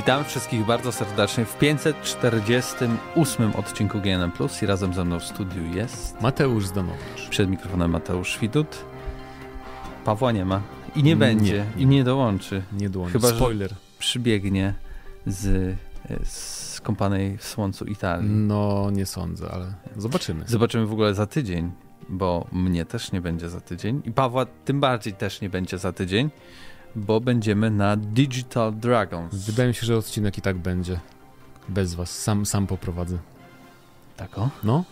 [0.00, 5.64] Witam wszystkich bardzo serdecznie w 548 odcinku GNM Plus i razem ze mną w studiu
[5.74, 7.28] jest Mateusz Zdanowicz.
[7.30, 8.84] Przed mikrofonem Mateusz Widut.
[10.04, 10.62] Pawła nie ma
[10.96, 11.82] i nie będzie nie.
[11.82, 12.62] i nie dołączy.
[12.72, 13.12] Nie dołączy.
[13.12, 13.74] Chyba, Spoiler.
[13.98, 14.74] Przybiegnie
[15.26, 15.76] z,
[16.24, 18.30] z kąpanej w słońcu Italii.
[18.30, 20.44] No, nie sądzę, ale zobaczymy.
[20.46, 21.70] Zobaczymy w ogóle za tydzień,
[22.08, 25.92] bo mnie też nie będzie za tydzień i Pawła tym bardziej też nie będzie za
[25.92, 26.30] tydzień
[26.96, 29.34] bo będziemy na Digital Dragons.
[29.34, 31.00] Wydaje mi się, że odcinek i tak będzie.
[31.68, 32.22] Bez was.
[32.22, 33.18] Sam, sam poprowadzę.
[34.16, 34.50] Tak o?
[34.64, 34.84] No.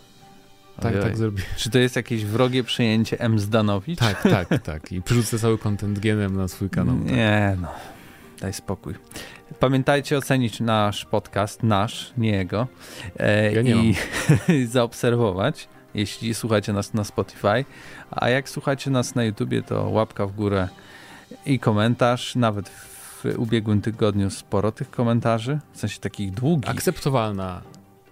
[0.80, 1.02] Tak, Ojoj.
[1.02, 1.42] tak zrobię.
[1.56, 3.38] Czy to jest jakieś wrogie przejęcie M.
[3.38, 3.98] Zdanowicz?
[3.98, 4.92] Tak, tak, tak.
[4.92, 6.96] I przerzucę cały content genem na swój kanał.
[6.96, 7.12] Tak.
[7.12, 7.68] Nie no,
[8.40, 8.94] daj spokój.
[9.60, 12.66] Pamiętajcie ocenić nasz podcast, nasz, nie jego.
[13.18, 13.94] E, ja nie I
[14.66, 17.64] zaobserwować, jeśli słuchacie nas na Spotify.
[18.10, 20.68] A jak słuchacie nas na YouTubie, to łapka w górę
[21.46, 22.36] i komentarz.
[22.36, 26.70] Nawet w ubiegłym tygodniu sporo tych komentarzy, w sensie takich długich.
[26.70, 27.62] Akceptowalna.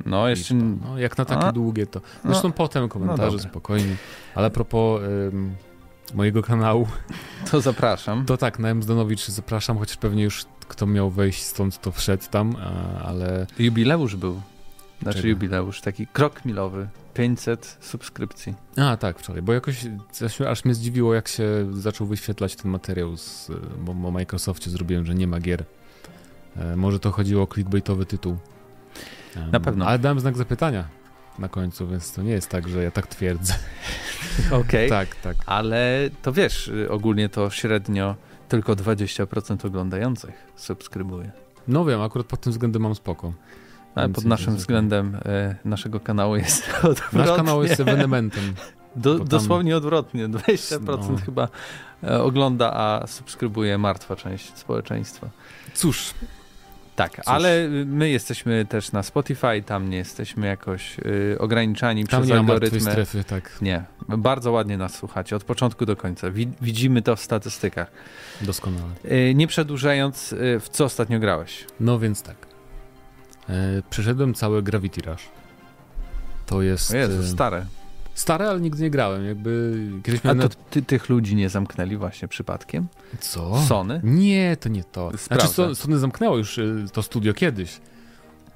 [0.06, 0.54] No, jeszcze.
[0.54, 1.52] No, jak na takie A?
[1.52, 2.00] długie to.
[2.24, 2.54] Zresztą No.
[2.54, 3.96] potem komentarze No spokojnie.
[4.34, 5.54] Ale a propos ym,
[6.14, 6.86] mojego kanału,
[7.50, 8.26] To zapraszam.
[8.26, 8.82] to tak, na M.
[8.82, 12.56] Zdanowicz zapraszam, chociaż pewnie już kto miał wejść stąd, to wszedł tam,
[13.04, 14.40] ale Jubileusz był.
[15.02, 15.28] Znaczy Czego?
[15.28, 16.88] jubileusz, taki krok milowy.
[17.14, 18.54] 500 subskrypcji.
[18.76, 19.86] A, tak, wczoraj, bo jakoś
[20.48, 25.14] aż, mnie zdziwiło, jak się zaczął wyświetlać ten materiał, z, bo o Microsoftie zrobiłem, że
[25.14, 25.64] nie ma gier.
[26.56, 28.36] E, może to chodziło o clickbaitowy tytuł.
[29.52, 29.86] Na pewno.
[29.86, 30.88] Ale dałem znak zapytania
[31.38, 33.54] na końcu, więc to nie jest tak, że ja tak twierdzę.
[34.60, 34.88] Okej.
[34.88, 35.36] tak, tak.
[35.46, 38.14] Ale to wiesz, y, ogólnie to średnio
[38.48, 41.30] tylko 20% oglądających subskrybuje.
[41.68, 43.32] No wiem, akurat pod tym względem mam spoko.
[43.96, 47.18] Ale pod naszym względem e, naszego kanału jest odwrotnie.
[47.26, 48.54] Nasz kanał jest ewenementem.
[48.96, 50.28] Do, tam- dosłownie odwrotnie.
[50.28, 50.80] 20%
[51.10, 51.16] No.
[51.24, 51.48] chyba
[52.04, 55.28] e, ogląda, a subskrybuje martwa część społeczeństwa.
[55.74, 56.14] Cóż,
[56.96, 62.20] Tak, ale y, my jesteśmy też na Spotify, tam nie jesteśmy jakoś y, ograniczani tam
[62.20, 62.80] przez nie algorytmy.
[62.80, 66.30] strefy, tak, Nie, bardzo ładnie nas słuchacie, od początku do końca.
[66.30, 67.90] Wi- widzimy to w statystykach.
[68.40, 68.90] doskonale.
[69.04, 71.64] Y, nie przedłużając, y, w co ostatnio grałeś?
[71.80, 72.45] No więc tak.
[73.48, 75.22] E, przeszedłem całe Gravity Rush.
[76.46, 76.94] To jest...
[76.94, 77.66] Jezu, e, stare.
[78.14, 79.24] Stare, ale nigdy nie grałem.
[79.26, 80.40] Jakby kiedyś A miałem.
[80.48, 82.86] to na- ty, tych ludzi nie zamknęli właśnie przypadkiem?
[83.20, 83.62] Co?
[83.62, 84.00] Sony?
[84.04, 85.08] Nie, to nie to.
[85.10, 85.54] Znaczy, Sprawdzę.
[85.62, 87.80] Son- Sony zamknęło już y, to studio kiedyś.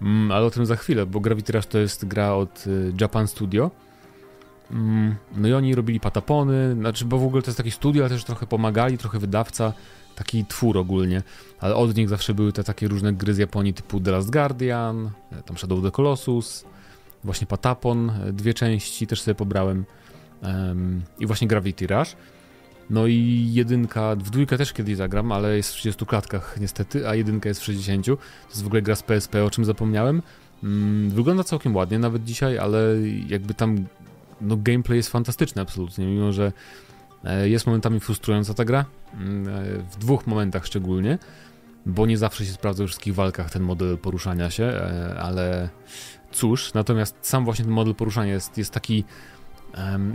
[0.02, 2.64] Mm, ale o tym za chwilę, bo Gravity Rush to jest gra od
[3.00, 3.70] Japan Studio.
[4.70, 8.10] Mm, no i oni robili patapony, znaczy, bo w ogóle to jest takie studio, ale
[8.10, 9.72] też trochę pomagali, trochę wydawca,
[10.14, 11.22] taki twór ogólnie.
[11.60, 15.10] Ale od nich zawsze były te takie różne gry z Japonii typu The Last Guardian,
[15.32, 16.64] e, tam Shadow of the Colossus,
[17.24, 19.84] właśnie Patapon, e, dwie części też sobie pobrałem
[20.42, 22.16] em, i właśnie Gravity Rush.
[22.90, 27.14] No i jedynka, w dwójkę też kiedyś zagram, ale jest w 30 klatkach niestety, a
[27.14, 28.06] jedynka jest w 60.
[28.06, 28.16] To
[28.48, 30.22] jest w ogóle gra z PSP, o czym zapomniałem.
[30.64, 32.78] Mm, wygląda całkiem ładnie nawet dzisiaj, ale
[33.28, 33.86] jakby tam
[34.40, 36.52] no gameplay jest fantastyczny absolutnie, mimo że
[37.44, 41.18] jest momentami frustrująca ta gra, mm, e, w dwóch momentach szczególnie,
[41.86, 45.68] bo nie zawsze się sprawdza we wszystkich walkach ten model poruszania się, e, ale
[46.32, 49.04] cóż, natomiast sam właśnie ten model poruszania jest, jest taki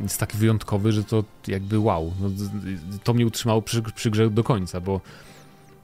[0.03, 2.29] jest taki wyjątkowy, że to jakby wow, no,
[3.03, 5.01] to mnie utrzymało przy, przy grze do końca, bo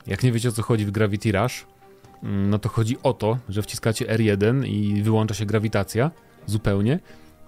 [0.07, 1.65] jak nie wiecie o co chodzi w Gravity Rush,
[2.23, 6.11] mm, no to chodzi o to, że wciskacie R1 i wyłącza się grawitacja
[6.45, 6.99] zupełnie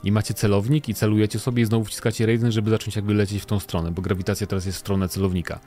[0.03, 3.45] i macie celownik i celujecie sobie i znowu wciskacie R1, żeby zacząć jakby lecieć w
[3.45, 5.59] tą stronę, bo grawitacja teraz jest w stronę celownika.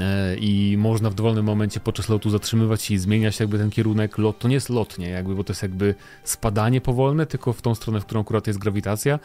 [0.00, 4.18] E, I można w dowolnym momencie podczas lotu zatrzymywać się i zmieniać jakby ten kierunek.
[4.18, 7.74] Lot to nie jest lotnie, jakby, bo to jest jakby spadanie powolne, tylko w tą
[7.74, 9.18] stronę, w którą akurat jest grawitacja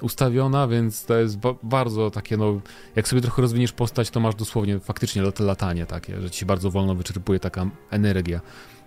[0.00, 2.60] ustawiona, więc to jest ba- bardzo takie, no,
[2.96, 6.46] jak sobie trochę rozwiniesz postać, to masz dosłownie faktycznie lot, latanie takie, że ci się
[6.46, 8.40] bardzo wolno wyczerpuje taka energia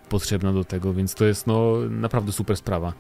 [0.10, 2.94] potrzebna do tego, więc to jest, no, naprawdę super sprawa.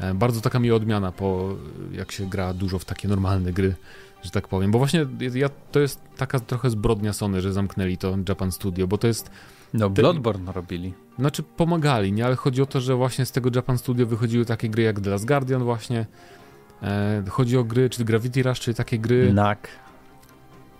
[0.00, 1.56] E, Bardzo taka mi odmiana po,
[1.92, 3.74] jak się gra dużo w takie normalne gry,
[4.22, 8.16] że tak powiem, bo właśnie ja, to jest taka trochę zbrodnia Sony, że zamknęli to
[8.28, 9.30] Japan Studio, bo to jest
[9.74, 10.94] No, Ty- Bloodborne robili.
[11.18, 12.26] znaczy pomagali, nie?
[12.26, 15.10] Ale chodzi o to, że właśnie z tego Japan Studio wychodziły takie gry jak The
[15.10, 16.06] Last Guardian właśnie.
[16.82, 19.32] E, chodzi o gry, czy Gravity Rush, czy takie gry...
[19.32, 19.68] NAK.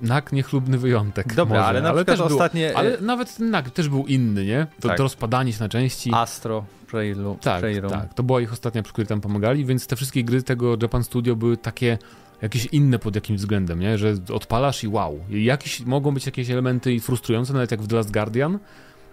[0.03, 1.35] Nak niechlubny wyjątek.
[1.35, 2.77] Dobra, może, ale na przykład też ostatnie...
[2.77, 4.67] Ale nawet ten Nak też był inny, nie?
[4.81, 4.97] To, Tak.
[4.97, 6.11] to rozpadanie się na części.
[6.15, 7.39] Astro Playroom.
[7.39, 8.15] tak, tak.
[8.15, 11.37] To była ich ostatnia, przy której tam pomagali, więc te wszystkie gry tego Japan Studio
[11.37, 11.99] były takie
[12.43, 13.99] jakieś inne pod jakimś względem, nie?
[13.99, 15.21] Że odpalasz i wow.
[15.31, 18.59] Jakieś, mogą być jakieś elementy frustrujące, nawet jak w The Last Guardian,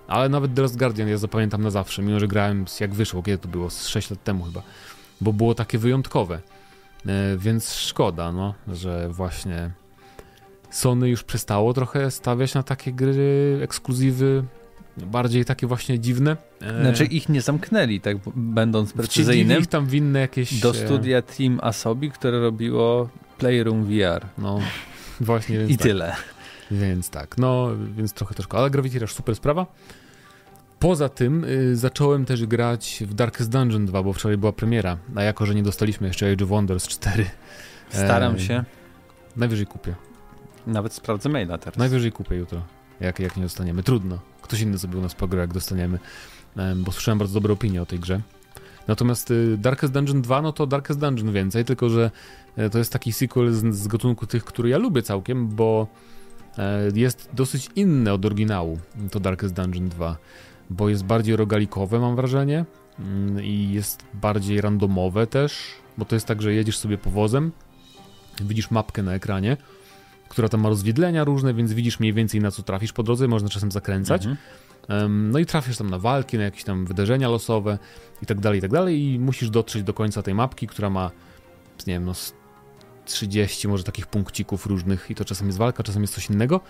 [0.07, 3.37] ale nawet The Last Guardian ja zapamiętam na zawsze, mimo że grałem jak wyszło, kiedy
[3.37, 4.61] to było, z 6 lat temu chyba,
[5.21, 6.39] bo było takie wyjątkowe.
[7.05, 9.71] E, więc szkoda, no, że właśnie
[10.69, 14.43] Sony już przestało trochę stawiać na takie gry, ekskluzywy
[14.97, 16.37] bardziej takie właśnie dziwne.
[16.61, 19.59] E, znaczy ich nie zamknęli, tak będąc precyzyjnym.
[19.61, 20.59] ich tam winne jakieś...
[20.59, 24.25] Do studia Team Asobi, które robiło Playroom VR.
[24.37, 24.59] No,
[25.19, 25.65] właśnie.
[25.65, 25.87] I tak.
[25.87, 26.15] tyle.
[26.71, 29.65] Więc tak, no, więc trochę troszkę, ale Gravity Rush super sprawa.
[30.79, 35.23] Poza tym y, zacząłem też grać w Darkest Dungeon 2, bo wczoraj była premiera, a
[35.23, 37.25] jako, że nie dostaliśmy jeszcze Age of Wonders 4.
[37.89, 38.63] Staram e, się.
[39.35, 40.06] Najwyżej kupię.
[40.67, 41.77] Nawet sprawdzę maila teraz.
[41.77, 42.61] Najwyżej kupię jutro,
[42.99, 43.83] jak, jak nie dostaniemy.
[43.83, 44.19] Trudno.
[44.41, 45.99] Ktoś inny sobie u nas pogra, jak dostaniemy,
[46.75, 48.21] bo słyszałem bardzo dobre opinie o tej grze.
[48.87, 52.11] Natomiast y, Darkest Dungeon 2, no to Darkest Dungeon więcej, tylko że
[52.57, 55.87] e, to jest taki sequel z, z gatunku tych, który ja lubię całkiem, bo
[56.57, 58.79] e, jest dosyć inny od oryginału,
[59.11, 60.17] to Darkest Dungeon 2
[60.69, 62.65] bo jest bardziej rogalikowe, mam wrażenie,
[62.99, 65.63] mm, i jest bardziej randomowe też,
[65.97, 67.51] bo to jest tak, że jedziesz sobie powozem,
[68.41, 69.57] widzisz mapkę na ekranie,
[70.29, 73.49] która tam ma rozwidlenia różne, więc widzisz mniej więcej na co trafisz po drodze, można
[73.49, 74.25] czasem zakręcać.
[74.25, 75.31] Mhm.
[75.31, 77.77] No i trafisz tam na walki, na jakieś tam wydarzenia losowe
[78.23, 81.11] i tak dalej, i tak dalej i musisz dotrzeć do końca tej mapki, która ma,
[81.87, 82.13] nie wiem, no
[83.05, 86.61] 30 może takich punkcików różnych i to czasem jest walka, czasem jest coś innego.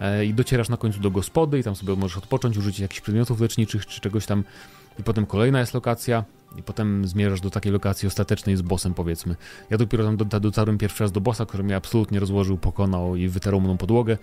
[0.00, 3.40] E, i docierasz na końcu do gospody i tam sobie możesz odpocząć, użyć jakichś przedmiotów
[3.40, 4.44] leczniczych czy czegoś tam
[5.00, 6.24] i potem kolejna jest lokacja
[6.56, 9.36] i potem zmierzasz do takiej lokacji ostatecznej z bossem powiedzmy.
[9.70, 13.28] Ja dopiero tam do, dotarłem pierwszy raz do bossa, który mnie absolutnie rozłożył, pokonał i
[13.28, 14.18] wytarł mną podłogę.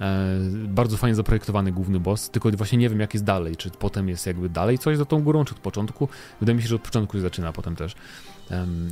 [0.00, 0.36] E,
[0.68, 4.26] bardzo fajnie zaprojektowany główny boss, tylko właśnie nie wiem jak jest dalej, czy potem jest
[4.26, 6.08] jakby dalej coś za tą górą, czy od początku.
[6.40, 7.94] Wydaje mi się, że od początku się zaczyna potem też.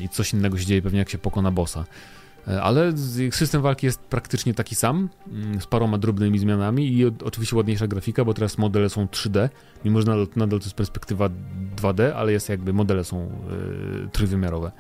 [0.01, 1.85] I coś innego się dzieje pewnie jak się pokona bossa.
[2.49, 2.93] E, ale
[3.31, 8.25] system walki jest praktycznie taki sam, mm, z paroma drobnymi zmianami i oczywiście ładniejsza grafika,
[8.25, 9.49] bo teraz modele są 3D,
[9.85, 11.29] mimo że nadal, nadal to jest perspektywa
[11.77, 14.73] 2D, ale jest jakby modele są yy, trójwymiarowe,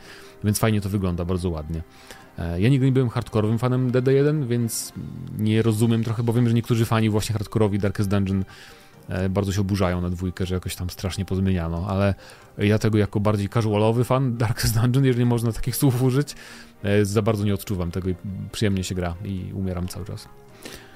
[0.44, 1.82] więc fajnie to wygląda, bardzo ładnie.
[2.38, 4.92] E, ja nigdy nie byłem hardkorowym fanem DD1, więc
[5.38, 8.87] nie rozumiem trochę, bo wiem, że niektórzy fani właśnie hardkorowi Darkest Dungeon E,
[9.30, 12.14] bardzo się oburzają na dwójkę, że jakoś tam strasznie pozmieniano, ale
[12.58, 16.34] ja tego jako bardziej casualowy fan Darkest Dungeon, jeżeli można takich słów użyć,
[16.82, 18.14] e, za bardzo nie odczuwam tego i
[18.52, 20.28] przyjemnie się gra i umieram cały czas.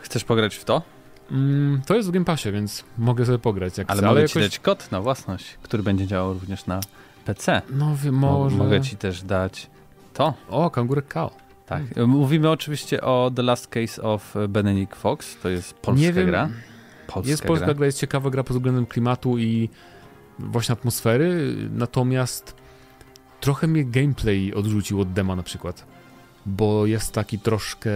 [0.03, 0.83] Chcesz pograć w to?
[1.31, 3.79] Mm, to jest w Game Passie, więc mogę sobie pograć.
[3.79, 4.51] Jak ale chcę, mogę ale ci jakoś...
[4.51, 6.81] dać kod na własność, który będzie działał również na
[7.25, 7.63] PC.
[7.71, 8.57] No wiem, może...
[8.57, 9.71] Mogę ci też dać
[10.15, 10.35] to.
[10.49, 11.31] O, Kangurek Kao.
[11.67, 11.83] Tak.
[12.07, 15.37] Mówimy oczywiście o The Last Case of Benedict Fox.
[15.43, 16.49] To jest polska nie wiem, gra.
[17.15, 17.75] Polska jest polska gra.
[17.75, 19.69] gra, jest ciekawa gra pod względem klimatu i
[20.39, 22.55] właśnie atmosfery, natomiast
[23.41, 25.87] trochę mnie gameplay odrzucił od dema na przykład,
[26.47, 27.91] bo jest taki troszkę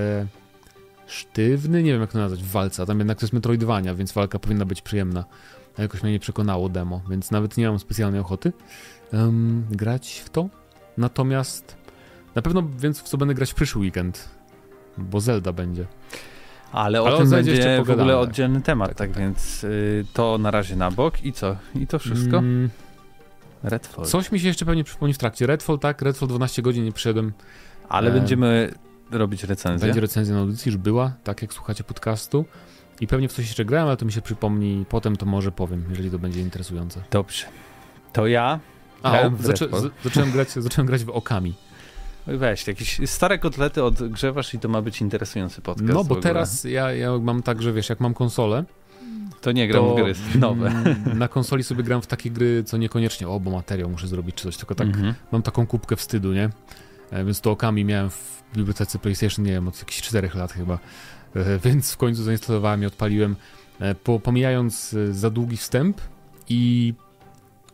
[1.06, 4.38] sztywny, nie wiem jak to nazwać, w walce, tam jednak to jest Metroidvania, więc walka
[4.38, 5.24] powinna być przyjemna.
[5.78, 8.52] A jakoś mnie nie przekonało demo, więc nawet nie mam specjalnej ochoty
[9.12, 10.48] um, grać w to.
[10.96, 11.76] Natomiast
[12.34, 14.28] na pewno więc w co będę grać w przyszły weekend,
[14.98, 15.86] bo Zelda będzie.
[16.72, 20.38] Ale o Ale tym będzie w ogóle oddzielny temat, tak, tak, tak więc y, to
[20.38, 21.56] na razie na bok i co?
[21.74, 22.38] I to wszystko?
[22.38, 22.70] Mm.
[23.62, 24.04] Redfall.
[24.04, 25.46] Coś mi się jeszcze pewnie przypomni w trakcie.
[25.46, 27.32] Redfall, tak, Redfall 12 godzin nie przyszedłem.
[27.88, 28.12] Ale e...
[28.12, 28.72] będziemy
[29.10, 29.86] robić recenzję.
[29.86, 32.44] Będzie recenzja na audycji, już była, tak jak słuchacie podcastu.
[33.00, 35.84] I pewnie w coś jeszcze grałem, ale to mi się przypomni potem, to może powiem,
[35.90, 37.02] jeżeli to będzie interesujące.
[37.10, 37.46] Dobrze.
[38.12, 38.60] To ja.
[39.02, 39.68] A, o, zaczę,
[40.04, 41.54] zacząłem, grać, zacząłem grać w Okami.
[42.26, 45.92] Weź, jakieś stare kotlety odgrzewasz i to ma być interesujący podcast.
[45.92, 48.64] No bo teraz ja, ja mam tak, że wiesz, jak mam konsolę,
[49.40, 50.72] to nie gram to, w gry nowe.
[51.14, 54.42] Na konsoli sobie gram w takie gry, co niekoniecznie, o, bo materiał muszę zrobić czy
[54.42, 55.14] coś, tylko tak -hmm.
[55.32, 56.50] mam taką kubkę wstydu, nie?
[57.10, 60.78] E, więc to okami miałem w bibliotece PlayStation, nie wiem, od jakichś 4 lat chyba.
[61.34, 63.36] E, więc w końcu zainstalowałem i odpaliłem,
[63.80, 66.00] e, po, pomijając za długi wstęp
[66.48, 66.94] i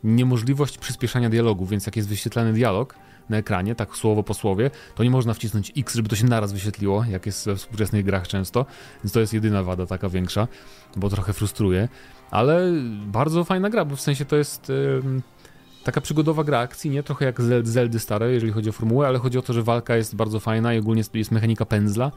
[0.04, 2.94] niemożliwość przyspieszania dialogu, więc jak jest wyświetlany dialog,
[3.28, 6.52] na ekranie, tak słowo po słowie, to nie można wcisnąć X, żeby to się naraz
[6.52, 8.66] wyświetliło, jak jest we współczesnych grach często,
[9.04, 10.48] więc to jest jedyna wada taka większa,
[10.96, 11.88] bo trochę frustruje,
[12.30, 12.72] ale
[13.06, 14.68] bardzo fajna gra, bo w sensie to jest...
[14.68, 15.02] Yy,
[15.84, 17.02] taka przygodowa gra akcji, nie?
[17.02, 20.16] Trochę jak Zeldy stare, jeżeli chodzi o formułę, ale chodzi o to, że walka jest
[20.16, 22.12] bardzo fajna i ogólnie jest, mechanika pędzla,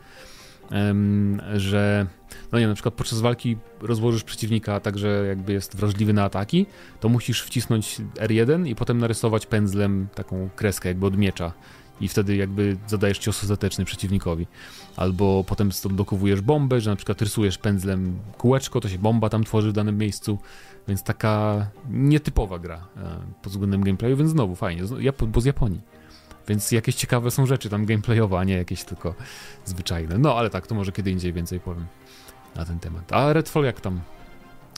[1.55, 2.07] że
[2.51, 6.65] no nie, na przykład podczas walki rozłożysz przeciwnika tak, że jakby jest wrażliwy na ataki,
[6.99, 11.53] to musisz wcisnąć R1 i potem narysować pędzlem taką kreskę jakby od miecza
[12.01, 14.47] i wtedy jakby zadajesz cios ostateczny przeciwnikowi.
[14.95, 19.69] Albo potem dokowujesz bombę, że na przykład rysujesz pędzlem kółeczko, to się bomba tam tworzy
[19.69, 20.39] w danym miejscu,
[20.87, 24.83] więc taka nietypowa gra e, pod względem gameplayu, więc znowu fajnie,
[25.27, 25.81] bo z Japonii.
[26.47, 29.15] Więc jakieś ciekawe są rzeczy tam gameplayowe, a nie jakieś tylko
[29.65, 30.17] zwyczajne.
[30.17, 31.85] No ale tak, to może kiedy indziej więcej powiem
[32.55, 33.13] na ten temat.
[33.13, 34.01] A Redfall jak tam?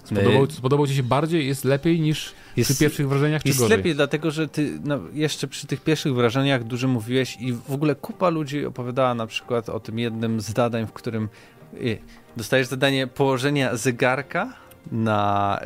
[0.04, 1.48] Spodobał, e, spodobał ci się bardziej?
[1.48, 3.78] Jest lepiej niż jest, przy pierwszych wrażeniach, czy Jest gorzej?
[3.78, 7.96] lepiej, dlatego że ty no, jeszcze przy tych pierwszych wrażeniach dużo mówiłeś i w ogóle
[7.96, 11.30] kupa ludzi opowiadała na przykład o tym jednym z zadań, w którym
[11.74, 11.98] y,
[12.38, 14.54] dostajesz zadanie położenia zegarka
[14.92, 15.60] na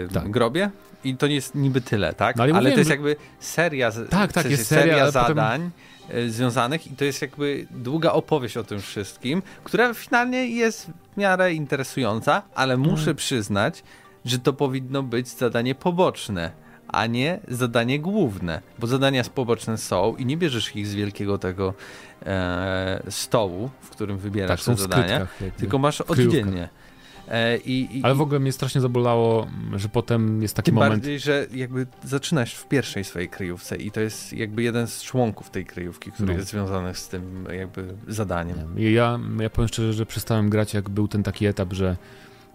[0.00, 0.30] yy, tak.
[0.30, 0.70] grobie
[1.04, 2.36] i to nie jest niby tyle, tak?
[2.36, 5.70] No, ale, ale to jest jakby seria, tak, tak, jest seria, seria zadań
[6.06, 6.30] potem...
[6.30, 11.54] Związanych i to jest jakby długa opowieść o tym wszystkim, która finalnie jest w miarę
[11.54, 13.16] interesująca, ale muszę hmm.
[13.16, 13.82] przyznać,
[14.24, 16.50] że to powinno być zadanie poboczne
[16.92, 21.74] a nie zadanie główne, bo zadania poboczne są i nie bierzesz ich z wielkiego tego
[22.26, 25.26] e, stołu, w którym wybierasz tak, te zadania,
[25.56, 26.68] tylko masz oddzielnie.
[27.30, 29.46] E, I, i, Ale w ogóle mnie strasznie zabolało,
[29.76, 30.94] że potem jest taki tym moment...
[30.94, 35.50] bardziej, że jakby zaczynasz w pierwszej swojej kryjówce i to jest jakby jeden z członków
[35.50, 36.38] tej kryjówki, który no.
[36.38, 38.58] jest związany z tym jakby zadaniem.
[38.76, 41.96] Ja, ja powiem szczerze, że przestałem grać, jak był ten taki etap, że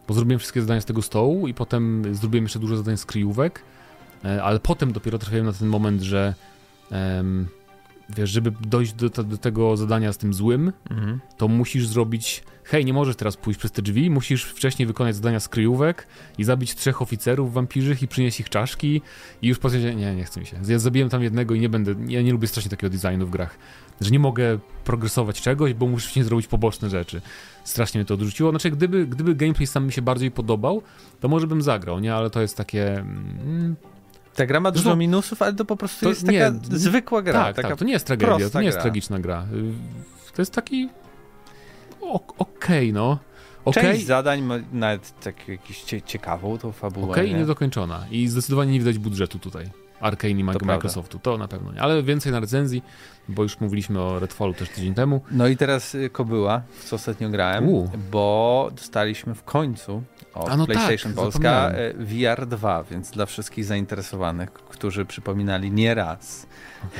[0.07, 3.61] bo zrobiłem wszystkie zadania z tego stołu i potem zrobiłem jeszcze dużo zadań z kryjówek,
[4.25, 6.33] e, ale potem dopiero trafiłem na ten moment, że
[6.91, 7.47] um,
[8.09, 11.19] wiesz, żeby dojść do, do, tego zadania z tym złym, mhm.
[11.37, 15.39] to musisz zrobić hej, nie możesz teraz pójść przez te drzwi, musisz wcześniej wykonać zadania
[15.39, 16.07] z kryjówek
[16.37, 19.01] i zabić trzech oficerów wampirzych i przynieść ich czaszki
[19.41, 20.57] i już potem nie, nie chce mi się.
[20.67, 23.57] Ja zabiłem tam jednego i nie będę, ja nie lubię strasznie takiego designu w grach,
[24.01, 27.21] że nie mogę progresować czegoś, bo muszę nie zrobić poboczne rzeczy.
[27.63, 28.49] Strasznie mnie to odrzuciło.
[28.49, 30.81] Znaczy, gdyby, gdyby gameplay sam mi się bardziej podobał,
[31.19, 32.15] to może bym zagrał, nie?
[32.15, 32.99] Ale to jest takie...
[32.99, 33.75] Mm,
[34.35, 37.21] ta gra ma dużo Zresztą, minusów, ale to po prostu to jest taka nie, zwykła
[37.21, 37.43] gra.
[37.43, 38.81] Tak, taka tak, to nie jest tragedia, to nie jest gra.
[38.81, 39.45] tragiczna gra.
[40.35, 40.89] To jest taki
[42.01, 43.19] okej, okay, no.
[43.65, 43.83] Okay.
[43.83, 47.05] Część zadań ma nawet tak jakąś ciekawą tą fabułę.
[47.11, 47.39] Okej, okay, nie?
[47.39, 48.05] niedokończona.
[48.11, 49.69] I zdecydowanie nie widać budżetu tutaj.
[49.99, 51.31] Arkane to Microsoftu, prawda.
[51.31, 51.81] to na pewno nie.
[51.81, 52.83] Ale więcej na recenzji,
[53.27, 55.21] bo już mówiliśmy o Redfallu też tydzień temu.
[55.31, 57.89] No i teraz y, Kobyła, w co ostatnio grałem, U.
[58.11, 63.65] bo dostaliśmy w końcu od no PlayStation tak, Polska y, VR 2, więc dla wszystkich
[63.65, 66.47] zainteresowanych, którzy przypominali nieraz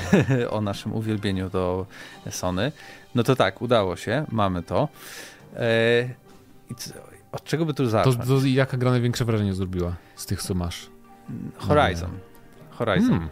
[0.08, 0.50] okay.
[0.56, 1.86] o naszym uwielbieniu do
[2.30, 2.72] Sony,
[3.16, 4.88] no to tak, udało się, mamy to.
[5.56, 6.10] E,
[7.32, 8.18] od czego by tu zacząć?
[8.18, 10.90] To, to jaka gra największe wrażenie zrobiła z tych, co masz?
[11.58, 12.10] Horizon.
[12.75, 13.10] Horizon.
[13.10, 13.29] Hmm.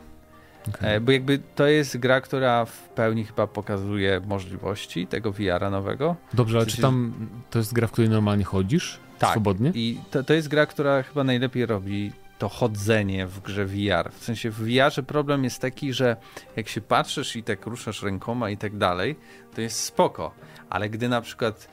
[0.70, 0.90] Okay.
[0.90, 6.16] E, bo jakby to jest gra, która w pełni chyba pokazuje możliwości tego VR-a nowego.
[6.34, 7.14] Dobrze, ale czy tam
[7.50, 9.00] to jest gra, w której normalnie chodzisz?
[9.20, 9.32] Tak.
[9.32, 9.72] Swobodnie?
[9.76, 14.12] I to, to jest gra, która chyba najlepiej robi to chodzenie w grze VR.
[14.12, 16.18] W sensie w VR problem jest taki, że
[16.56, 19.16] jak się patrzysz i tak ruszasz rękoma i tak dalej,
[19.56, 20.32] to jest spoko,
[20.70, 21.68] ale gdy na przykład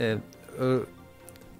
[0.00, 0.18] e, e,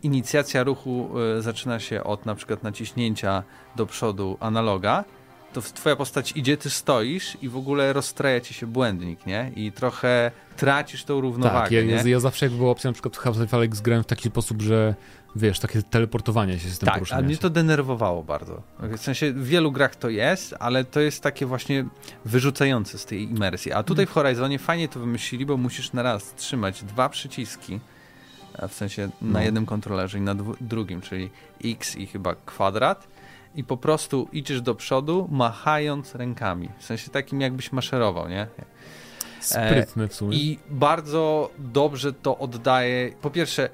[0.02, 3.42] inicjacja ruchu e, zaczyna się od na przykład naciśnięcia
[3.76, 5.04] do przodu analoga,
[5.52, 9.52] to twoja postać idzie, ty stoisz i w ogóle rozstraja ci się błędnik, nie?
[9.56, 13.18] I trochę tracisz tą równowagę, Tak, ja, ja zawsze jak była opcja na przykład w
[13.18, 14.94] Half-Life Alyx grałem w taki sposób, że
[15.36, 18.62] wiesz, takie teleportowanie się z tym Tak, a mnie to denerwowało bardzo.
[18.78, 21.84] W sensie w wielu grach to jest, ale to jest takie właśnie
[22.24, 23.72] wyrzucające z tej imersji.
[23.72, 27.80] A tutaj w Horizonie fajnie to wymyślili, bo musisz na raz trzymać dwa przyciski,
[28.68, 29.40] w sensie na no.
[29.40, 31.30] jednym kontrolerze i na drugim, czyli
[31.64, 33.08] X i chyba kwadrat
[33.54, 36.68] i po prostu idziesz do przodu, machając rękami.
[36.78, 38.46] W sensie takim, jakbyś maszerował, nie?
[39.40, 40.36] Sprytne w sumie.
[40.36, 43.12] I bardzo dobrze to oddaje.
[43.22, 43.68] Po pierwsze,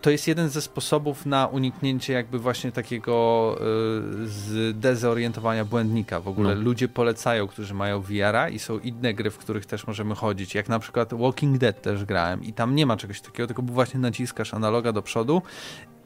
[0.00, 3.56] to jest jeden ze sposobów na uniknięcie jakby właśnie takiego
[4.22, 6.20] y, zdezorientowania błędnika.
[6.20, 6.60] W ogóle no.
[6.60, 10.54] ludzie polecają, którzy mają VR-a i są inne gry, w których też możemy chodzić.
[10.54, 14.00] Jak na przykład Walking Dead też grałem i tam nie ma czegoś takiego, tylko właśnie
[14.00, 15.42] naciskasz analoga do przodu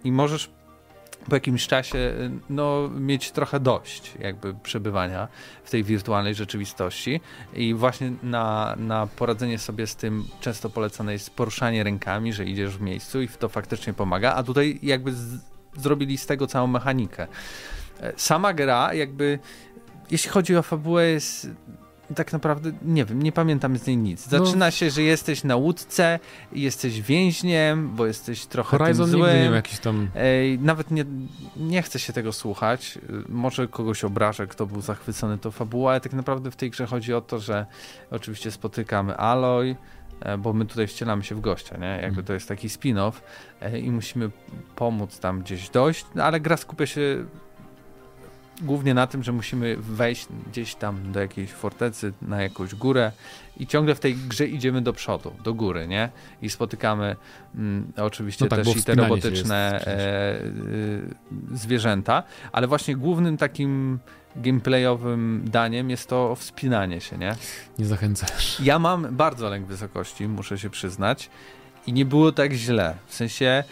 [0.04, 0.50] i możesz
[1.28, 5.28] po jakimś czasie y, no, mieć trochę dość jakby przebywania
[5.64, 7.20] w tej wirtualnej rzeczywistości
[7.54, 12.76] i właśnie na, na poradzenie sobie z tym często polecane jest poruszanie rękami, że idziesz
[12.76, 15.38] w miejscu i to faktycznie pomaga, a tutaj jakby z,
[15.76, 17.26] zrobili z tego całą mechanikę.
[18.00, 19.38] E, sama gra jakby
[20.10, 21.48] jeśli chodzi o fabułę jest
[22.16, 24.30] tak naprawdę nie wiem, nie pamiętam z niej nic.
[24.30, 24.38] No.
[24.38, 24.70] Zaczyna no.
[24.70, 26.18] się, że jesteś na łódce,
[26.52, 29.42] jesteś więźniem, bo jesteś trochę Horizon tym złym.
[29.42, 30.08] nie ma jakiś tam...
[30.16, 31.04] Ej, nawet nie,
[31.56, 32.98] nie chcę się tego słuchać.
[33.28, 37.14] Może kogoś obrażę, kto był zachwycony tą fabułą, ale tak naprawdę w tej grze chodzi
[37.14, 37.66] o to, że
[38.10, 39.76] oczywiście spotykamy Aloy,
[40.20, 41.86] e, bo my tutaj wcielamy się w gościa, nie?
[41.86, 42.26] Jakby mhm.
[42.26, 43.12] to jest taki spin-off
[43.60, 44.30] e, i musimy
[44.76, 47.24] pomóc tam gdzieś dojść, no, ale gra skupia się
[48.62, 53.12] głównie na tym, że musimy wejść gdzieś tam do jakiejś fortecy, na jakąś górę
[53.56, 56.08] i ciągle w tej grze idziemy do przodu, do góry, nie?
[56.42, 57.16] I spotykamy
[57.54, 63.36] mm, oczywiście no tak, też i te robotyczne jest, e, e, zwierzęta, ale właśnie głównym
[63.36, 63.98] takim
[64.36, 67.36] gameplayowym daniem jest to wspinanie się, nie?
[67.78, 68.60] Nie zachęcasz.
[68.60, 71.30] Ja mam bardzo lęk wysokości, muszę się przyznać
[71.86, 72.94] i nie było tak źle.
[73.06, 73.64] W sensie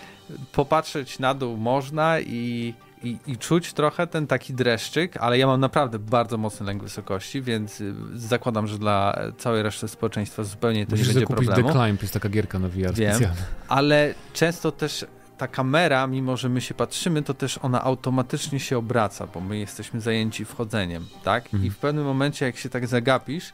[0.52, 2.74] popatrzeć na dół można i
[3.04, 7.42] i, i czuć trochę ten taki dreszczyk, ale ja mam naprawdę bardzo mocny lęk wysokości,
[7.42, 11.68] więc y, zakładam, że dla całej reszty społeczeństwa zupełnie to Musisz nie będzie kupić problemu.
[11.68, 13.20] The Climb, jest taka gierka na VR Wiem,
[13.68, 15.06] ale często też
[15.38, 19.58] ta kamera, mimo że my się patrzymy, to też ona automatycznie się obraca, bo my
[19.58, 21.44] jesteśmy zajęci wchodzeniem, tak?
[21.44, 21.64] Mhm.
[21.64, 23.52] I w pewnym momencie, jak się tak zagapisz,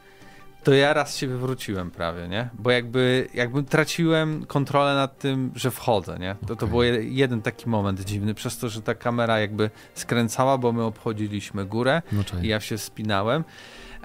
[0.69, 2.49] to ja raz się wywróciłem prawie, nie?
[2.59, 6.35] Bo jakby, jakby traciłem kontrolę nad tym, że wchodzę, nie?
[6.35, 6.57] To, okay.
[6.57, 10.85] to był jeden taki moment dziwny, przez to, że ta kamera jakby skręcała, bo my
[10.85, 13.45] obchodziliśmy górę no i ja się spinałem.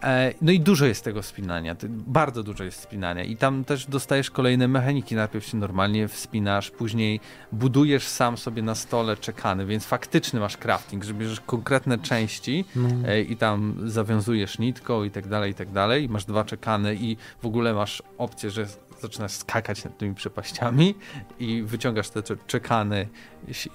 [0.04, 4.32] E, no i dużo jest tego spinania, bardzo dużo jest spinania i tam też dostajesz
[4.32, 5.16] kolejne mechaniki.
[5.16, 7.20] Najpierw się normalnie wspinasz, później
[7.52, 12.66] budujesz sam sobie na stole czekany, więc faktyczny masz crafting, że bierzesz konkretne części.
[13.08, 16.10] E, i tam zawiązujesz nitką i tak dalej, i tak dalej.
[16.10, 18.68] Masz dwa czekany i w ogóle masz opcję, że
[19.02, 20.96] zaczynasz skakać nad tymi przepaściami
[21.40, 23.08] i wyciągasz te czekany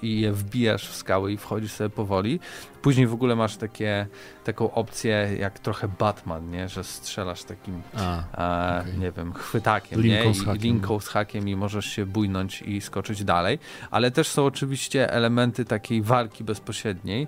[0.01, 2.39] i je wbijasz w skały i wchodzisz sobie powoli.
[2.81, 4.07] Później w ogóle masz takie,
[4.43, 6.69] taką opcję jak trochę Batman, nie?
[6.69, 8.97] że strzelasz takim, A, okay.
[8.97, 10.31] nie wiem, chwytakiem linką nie?
[10.31, 10.61] I, z hakiem.
[10.61, 13.59] linką z hakiem i możesz się bójnąć i skoczyć dalej.
[13.91, 17.27] Ale też są oczywiście elementy takiej walki bezpośredniej.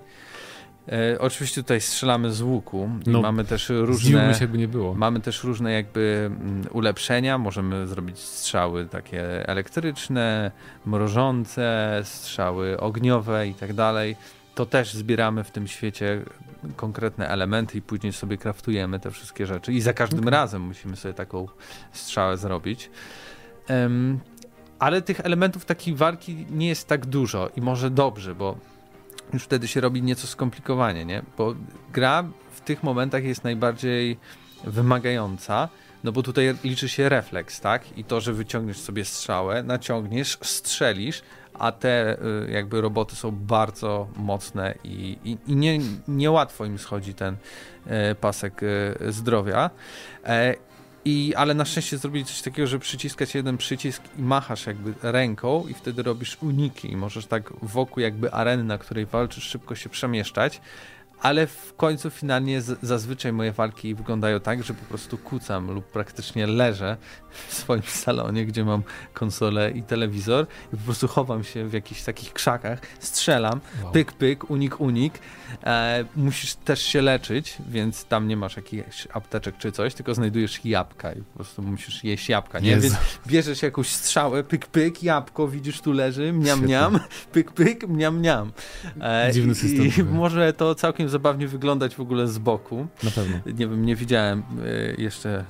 [0.88, 4.34] E, oczywiście tutaj strzelamy z łuku i no, mamy też różne.
[4.34, 4.94] Się, nie było.
[4.94, 7.38] Mamy też różne jakby mm, ulepszenia.
[7.38, 10.50] Możemy zrobić strzały takie elektryczne,
[10.86, 14.16] mrożące, strzały ogniowe i tak dalej.
[14.54, 16.22] To też zbieramy w tym świecie
[16.76, 19.72] konkretne elementy i później sobie kraftujemy te wszystkie rzeczy.
[19.72, 20.30] I za każdym okay.
[20.30, 21.48] razem musimy sobie taką
[21.92, 22.90] strzałę zrobić.
[23.70, 24.20] Um,
[24.78, 28.56] ale tych elementów takiej walki nie jest tak dużo i może dobrze, bo
[29.32, 31.22] już wtedy się robi nieco skomplikowanie, nie?
[31.38, 31.54] Bo
[31.92, 34.18] gra w tych momentach jest najbardziej
[34.64, 35.68] wymagająca,
[36.04, 37.98] no bo tutaj liczy się refleks, tak?
[37.98, 41.22] I to, że wyciągniesz sobie strzałę, naciągniesz, strzelisz,
[41.54, 47.14] a te y, jakby roboty są bardzo mocne i, i, i nie, niełatwo im schodzi
[47.14, 47.36] ten
[47.86, 49.70] e, pasek e, zdrowia.
[51.04, 55.66] I, ale na szczęście zrobili coś takiego, że przyciskać jeden przycisk i machasz jakby ręką
[55.68, 59.88] i wtedy robisz uniki i możesz tak wokół jakby areny, na której walczysz, szybko się
[59.88, 60.60] przemieszczać
[61.22, 65.84] ale w końcu finalnie z, zazwyczaj moje walki wyglądają tak, że po prostu kucam lub
[65.84, 66.96] praktycznie leżę
[67.48, 68.82] w swoim salonie, gdzie mam
[69.14, 73.92] konsolę i telewizor i po prostu chowam się w jakichś takich krzakach, strzelam, wow.
[73.92, 75.18] pyk, pyk, unik, unik.
[75.64, 80.64] E, musisz też się leczyć, więc tam nie masz jakichś apteczek czy coś, tylko znajdujesz
[80.64, 82.76] jabłka i po prostu musisz jeść jabłka, nie?
[82.76, 82.94] Więc
[83.26, 87.00] bierzesz jakąś strzałę, pyk, pyk, jabłko, widzisz tu leży, mniam, mniam,
[87.32, 88.52] pyk, pyk, mniam, mniam.
[89.00, 89.86] E, Dziwny system.
[89.86, 92.86] I, i może to całkiem zabawnie wyglądać w ogóle z boku.
[93.02, 93.36] Na pewno.
[93.46, 94.42] Nie wiem, nie widziałem
[94.98, 95.44] e, jeszcze,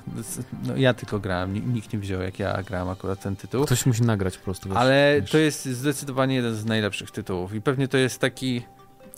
[0.63, 3.65] no ja tylko grałem, nikt nie widział jak ja grałem akurat ten tytuł.
[3.65, 4.69] Ktoś musi nagrać po prostu.
[4.69, 5.31] Wiesz, Ale wiesz.
[5.31, 8.61] to jest zdecydowanie jeden z najlepszych tytułów i pewnie to jest taki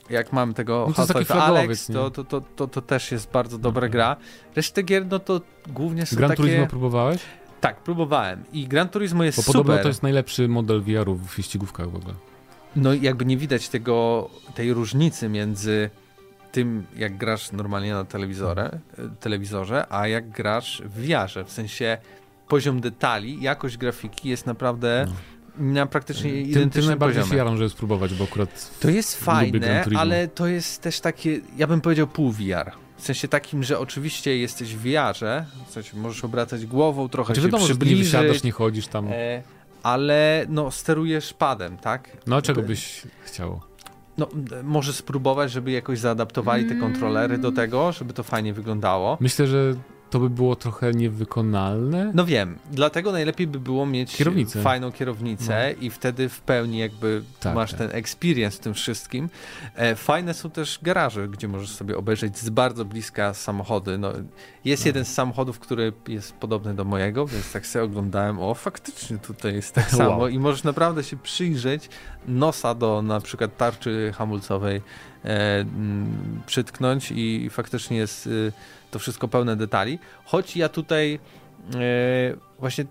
[0.10, 3.58] jak mam tego no to Half-Life Alex, to, to, to, to, to też jest bardzo
[3.58, 4.16] dobra gra.
[4.56, 6.44] Resztę gier, no to głównie są Gran takie...
[6.44, 7.22] Turismo próbowałeś?
[7.62, 8.44] Tak, próbowałem.
[8.54, 9.62] I Gran Turismo jest Bo super.
[9.62, 12.14] podobno to jest najlepszy model VR-u w wyścigówkach w ogóle.
[12.76, 15.90] No jakby nie widać tego, tej różnicy między
[16.56, 18.80] tym, jak grasz normalnie na telewizorze,
[19.20, 21.44] telewizorze a jak grasz w VR-ze.
[21.44, 21.98] W sensie
[22.48, 25.06] poziom detali, jakość grafiki jest naprawdę...
[25.08, 25.14] No
[25.58, 27.32] na praktycznie tym, identycznym tym najbardziej poziomie.
[27.32, 31.68] się jaram, żeby spróbować, bo akurat To jest fajne, ale to jest też takie, ja
[31.68, 32.72] bym powiedział pół VR.
[32.98, 37.52] W sensie takim, że oczywiście jesteś w VR-ze, sensie możesz obracać głową, trochę Czy znaczy,
[37.52, 37.98] się wiadomo, przybliżyć.
[37.98, 39.08] nie wysiadasz, nie chodzisz tam.
[39.12, 39.44] E,
[39.84, 42.18] ale no, sterujesz padem, tak?
[42.28, 43.62] No, czego byś chciał?
[44.18, 44.28] No,
[44.64, 49.18] może spróbować, żeby jakoś zaadaptowali te kontrolery do tego, żeby to fajnie wyglądało.
[49.20, 49.74] Myślę, że
[50.16, 52.12] to by było trochę niewykonalne.
[52.14, 54.62] No wiem, dlatego najlepiej by było mieć kierownicę.
[54.62, 55.86] fajną kierownicę no.
[55.86, 57.80] i wtedy w pełni jakby tak, masz tak.
[57.80, 59.30] ten experience w tym wszystkim.
[59.76, 63.98] E, fajne są też garaże, gdzie możesz sobie obejrzeć z bardzo bliska samochody.
[63.98, 64.14] No,
[64.66, 64.90] jest no.
[64.90, 69.54] jeden z samochodów, który jest podobny do mojego, więc tak sobie oglądałem, o faktycznie tutaj
[69.54, 69.98] jest tak wow.
[69.98, 71.90] samo i możesz naprawdę się przyjrzeć
[72.28, 74.82] nosa do na przykład tarczy hamulcowej
[75.26, 75.66] e,
[76.46, 78.52] przytknąć i faktycznie jest y,
[78.96, 80.00] to wszystko pełne detali.
[80.26, 81.20] Choć ja tutaj
[81.76, 81.80] e,
[82.60, 82.86] właśnie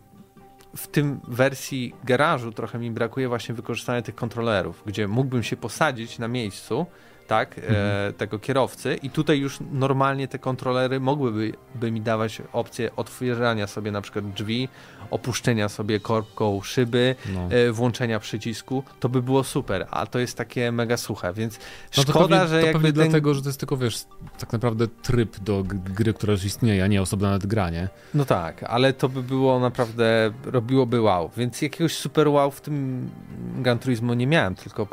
[0.76, 6.18] w tym wersji garażu trochę mi brakuje właśnie wykorzystania tych kontrolerów, gdzie mógłbym się posadzić
[6.18, 6.86] na miejscu
[7.26, 8.12] tak, e, mhm.
[8.12, 13.90] tego kierowcy i tutaj już normalnie te kontrolery mogłyby by mi dawać opcję otwierania sobie
[13.90, 14.68] na przykład drzwi,
[15.10, 17.48] opuszczenia sobie korbką szyby, no.
[17.50, 21.58] e, włączenia przycisku, to by było super, a to jest takie mega suche, więc
[21.96, 22.92] no szkoda, pewnie, że to jakby ten...
[22.92, 24.04] dlatego, że to jest tylko, wiesz,
[24.38, 27.88] tak naprawdę tryb do gry, która już istnieje, a nie osobna nadgranie.
[28.14, 33.10] No tak, ale to by było naprawdę, robiłoby wow, więc jakiegoś super wow w tym
[33.56, 34.86] Gran Turismo nie miałem, tylko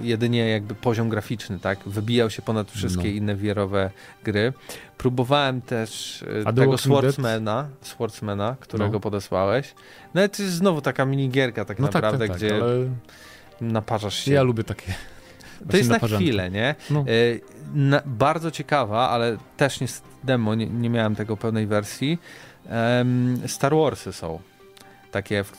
[0.00, 3.08] jedynie jakby poziom graficzny, tak, wybijał się ponad wszystkie no.
[3.08, 3.90] inne wierowe
[4.24, 4.52] gry.
[4.98, 9.00] Próbowałem też e, A tego Swordsmana, Swordsmana, którego no.
[9.00, 9.74] podesłałeś.
[10.14, 12.62] No ale to jest znowu taka minigierka tak no naprawdę, tak, tak, tak, gdzie...
[12.64, 12.88] Ale...
[13.60, 14.32] naparzasz się.
[14.32, 14.94] Ja lubię takie.
[15.70, 16.74] To jest na chwilę, nie?
[16.90, 17.00] No.
[17.00, 17.04] E,
[17.74, 19.86] na, bardzo ciekawa, ale też nie
[20.24, 22.18] demo, nie, nie miałem tego pełnej wersji.
[22.68, 24.40] Em, Star Warsy są.
[25.10, 25.52] Takie, w,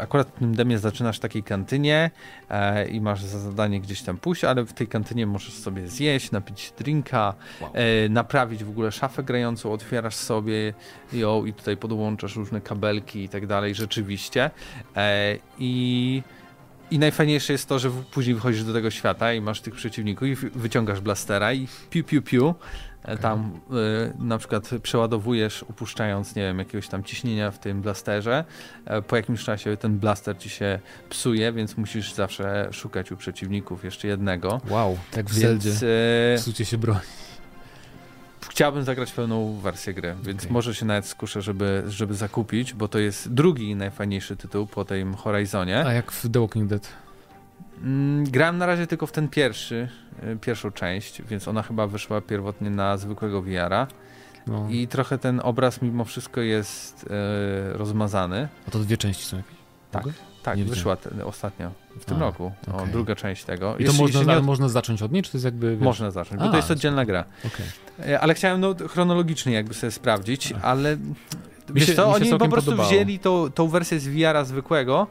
[0.00, 2.10] akurat w tym demie zaczynasz w takiej kantynie
[2.50, 6.30] e, i masz za zadanie gdzieś tam pójść, ale w tej kantynie możesz sobie zjeść,
[6.30, 7.70] napić drinka, Wow.
[7.74, 10.74] e, naprawić w ogóle szafę grającą, otwierasz sobie
[11.12, 14.50] ją i tutaj podłączasz różne kabelki i tak dalej, rzeczywiście.
[14.96, 16.22] E, I
[16.90, 20.34] i najfajniejsze jest to, że później wychodzisz do tego świata i masz tych przeciwników i
[20.34, 22.54] wy- wyciągasz blastera i piu piu piu.
[23.06, 28.44] E, Tam y, na przykład przeładowujesz, upuszczając, nie wiem, jakiegoś tam ciśnienia w tym blasterze.
[28.84, 30.78] E, po jakimś czasie ten blaster ci się
[31.10, 34.60] psuje, więc musisz zawsze szukać u przeciwników jeszcze jednego.
[34.70, 35.68] Wow, tak w Zeldzie.
[35.70, 35.86] Więc e,
[36.36, 36.98] Psucie się broń.
[38.50, 40.52] chciałbym zagrać pełną wersję gry, więc Okej.
[40.52, 45.14] może się nawet skuszę, żeby, żeby zakupić, bo to jest drugi najfajniejszy tytuł po tym
[45.14, 45.84] Horizonie.
[45.86, 46.88] A jak w The Walking Dead?
[47.82, 49.88] Mm, Grałem na razie tylko w ten pierwszy,
[50.32, 53.86] y, pierwszą część, więc ona chyba wyszła pierwotnie na zwykłego VR-a
[54.46, 54.66] No.
[54.70, 58.48] i trochę ten obraz mimo wszystko jest e, rozmazany.
[58.68, 59.56] A to dwie części są jakieś?
[59.90, 60.14] Tak, Mogę?
[60.42, 62.92] tak, Nie wyszła te, ostatnio, w tym A, roku, o, okej.
[62.92, 63.74] druga część tego.
[63.74, 65.70] I to Jeszcze- można, jeszcze nie można zacząć od niej, czy to jest jakby...
[65.76, 65.84] Wiesz...
[65.84, 67.24] Można zacząć, bo A, to jest oddzielna gra.
[67.46, 67.66] Okej.
[68.12, 70.64] E, Ale chciałem no, chronologicznie jakby sobie sprawdzić, Ach.
[70.64, 70.96] ale
[71.74, 72.88] wiesz się- co, oni po prostu podobało.
[72.88, 75.06] wzięli tą, tą wersję z VR-a zwykłego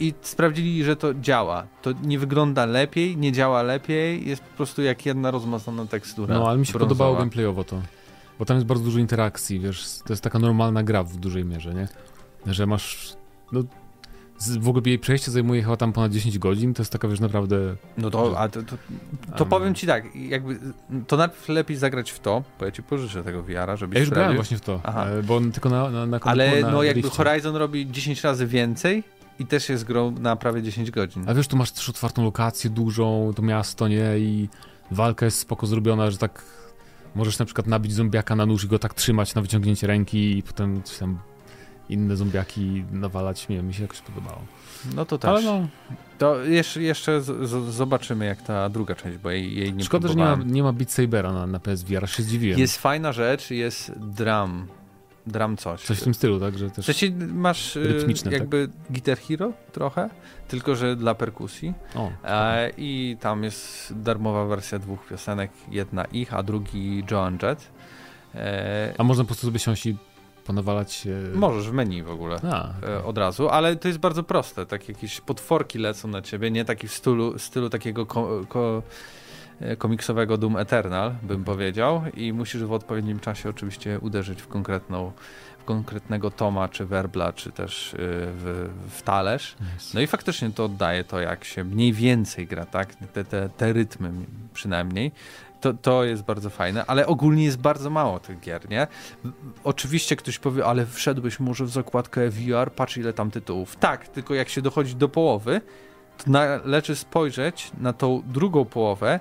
[0.00, 1.66] i sprawdzili, że to działa.
[1.82, 6.34] To nie wygląda lepiej, nie działa lepiej, jest po prostu jak jedna rozmazana tekstura.
[6.34, 6.88] No, ale mi się brązowa.
[6.88, 7.82] podobało gameplayowo to.
[8.38, 11.74] Bo tam jest bardzo dużo interakcji, wiesz, to jest taka normalna gra w dużej mierze,
[11.74, 11.88] nie?
[12.46, 13.12] Że masz,
[13.52, 13.62] no,
[14.60, 17.76] w ogóle jej przejście zajmuje chyba tam ponad 10 godzin, to jest taka, wiesz, naprawdę...
[17.98, 18.76] No to, a to, to,
[19.36, 20.58] to powiem ci tak, jakby
[21.06, 24.10] to najpierw lepiej zagrać w to, bo ja ci pożyczę tego VR-a, żebyś Ja już
[24.10, 25.06] grałem właśnie w to, Aha.
[25.06, 27.16] e, bo on tylko na, na, na Ale na no jakby liście.
[27.16, 29.04] Horizon robi 10 razy więcej
[29.40, 31.24] i też jest grą na prawie 10 godzin.
[31.28, 34.18] A wiesz, tu masz też otwartą lokację dużą, to miasto, nie?
[34.18, 34.48] I
[34.90, 36.42] walka jest spoko zrobiona, że tak
[37.14, 40.42] możesz na przykład nabić zombiaka na nóż i go tak trzymać na wyciągnięcie ręki i
[40.42, 41.18] potem coś tam
[41.88, 43.48] inne zombiaki nawalać.
[43.48, 44.42] Nie wiem, mi się jakoś podobało.
[44.96, 45.28] No to też.
[45.30, 45.68] Ale no,
[46.18, 47.20] To jeszcze, jeszcze
[47.70, 50.54] zobaczymy jak ta druga część, bo jej, jej nie szkoda, że nie ma, próbowałem.
[50.54, 52.58] nie ma Beat Sabera na, na PSVR, aż się zdziwiłem.
[52.58, 54.66] Jest fajna rzecz, jest drum.
[55.26, 55.82] Drum coś.
[55.82, 56.58] Coś w tym stylu, tak?
[56.58, 56.84] Że W też...
[56.86, 58.40] sensie masz y, Rytmiczne, tak?
[58.40, 60.10] jakby Guitar Hero trochę,
[60.48, 61.74] tylko że dla perkusji.
[61.94, 67.70] O, E, I tam jest darmowa wersja dwóch piosenek, jedna ich, a drugi Joan Jett.
[68.34, 69.96] E, A można po prostu sobie siąść i
[70.46, 71.06] ponawalać...
[71.06, 71.36] E...
[71.36, 72.36] możesz w menu w ogóle.
[72.52, 76.50] A, e, od razu, ale to jest bardzo proste, tak jakieś potworki lecą na ciebie,
[76.50, 78.82] nie taki w stylu, stylu takiego ko, ko, e,
[79.78, 85.12] komiksowego Doom Eternal, bym powiedział i musisz w odpowiednim czasie oczywiście uderzyć w konkretną
[85.60, 89.56] w konkretnego toma, czy werbla, czy też e, w, w talerz.
[89.60, 89.90] nice.
[89.94, 92.94] No i faktycznie to oddaje to, jak się mniej więcej gra, tak?
[92.94, 94.12] Te, te, te rytmy
[94.54, 95.12] przynajmniej.
[95.60, 98.86] To, to jest bardzo fajne, ale ogólnie jest bardzo mało tych gier, nie?
[99.64, 103.76] Oczywiście ktoś powie, ale wszedłbyś może w zakładkę VR, patrz ile tam tytułów.
[103.76, 105.60] Tak, tylko jak się dochodzi do połowy,
[106.24, 109.20] to należy spojrzeć na tą drugą połowę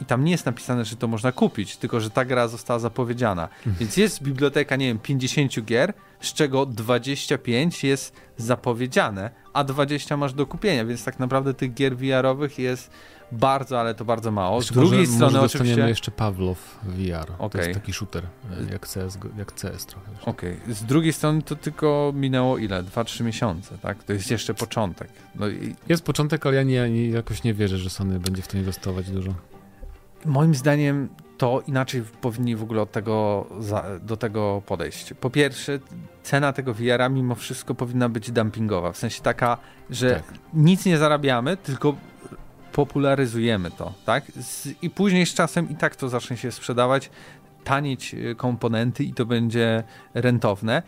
[0.00, 3.48] i tam nie jest napisane, że to można kupić, tylko że ta gra została zapowiedziana.
[3.66, 10.32] Więc jest biblioteka, nie wiem, 50 gier, z czego 25 jest zapowiedziane, a 20 masz
[10.32, 12.90] do kupienia, więc tak naprawdę tych gier VR-owych jest
[13.32, 14.62] bardzo, ale to bardzo mało.
[14.62, 15.88] Z drugiej może, strony może oczywiście...
[15.88, 17.26] jeszcze Pawlow VR.
[17.26, 17.58] To Okej.
[17.58, 20.10] jest taki shooter, e, jak CS, jak CS trochę.
[20.26, 22.82] Okej, z drugiej strony to tylko minęło ile?
[22.82, 24.04] 2-3 miesiące, tak?
[24.04, 25.08] To jest jeszcze początek.
[25.34, 28.48] No i Jest początek, ale ja nie, nie, jakoś nie wierzę, że Sony będzie w
[28.48, 29.34] to inwestować dużo.
[30.24, 33.46] Moim zdaniem to inaczej powinni w ogóle od tego,
[34.02, 35.14] do tego podejść.
[35.20, 35.78] Po pierwsze,
[36.22, 39.58] cena tego VR-a mimo wszystko powinna być dumpingowa, w sensie taka,
[39.90, 40.34] że Tak.
[40.54, 41.94] nic nie zarabiamy, tylko
[42.72, 44.24] popularyzujemy to, tak?
[44.82, 47.10] I później z czasem i tak to zacznie się sprzedawać,
[47.64, 49.82] tanieć y, komponenty i to będzie
[50.14, 50.82] rentowne.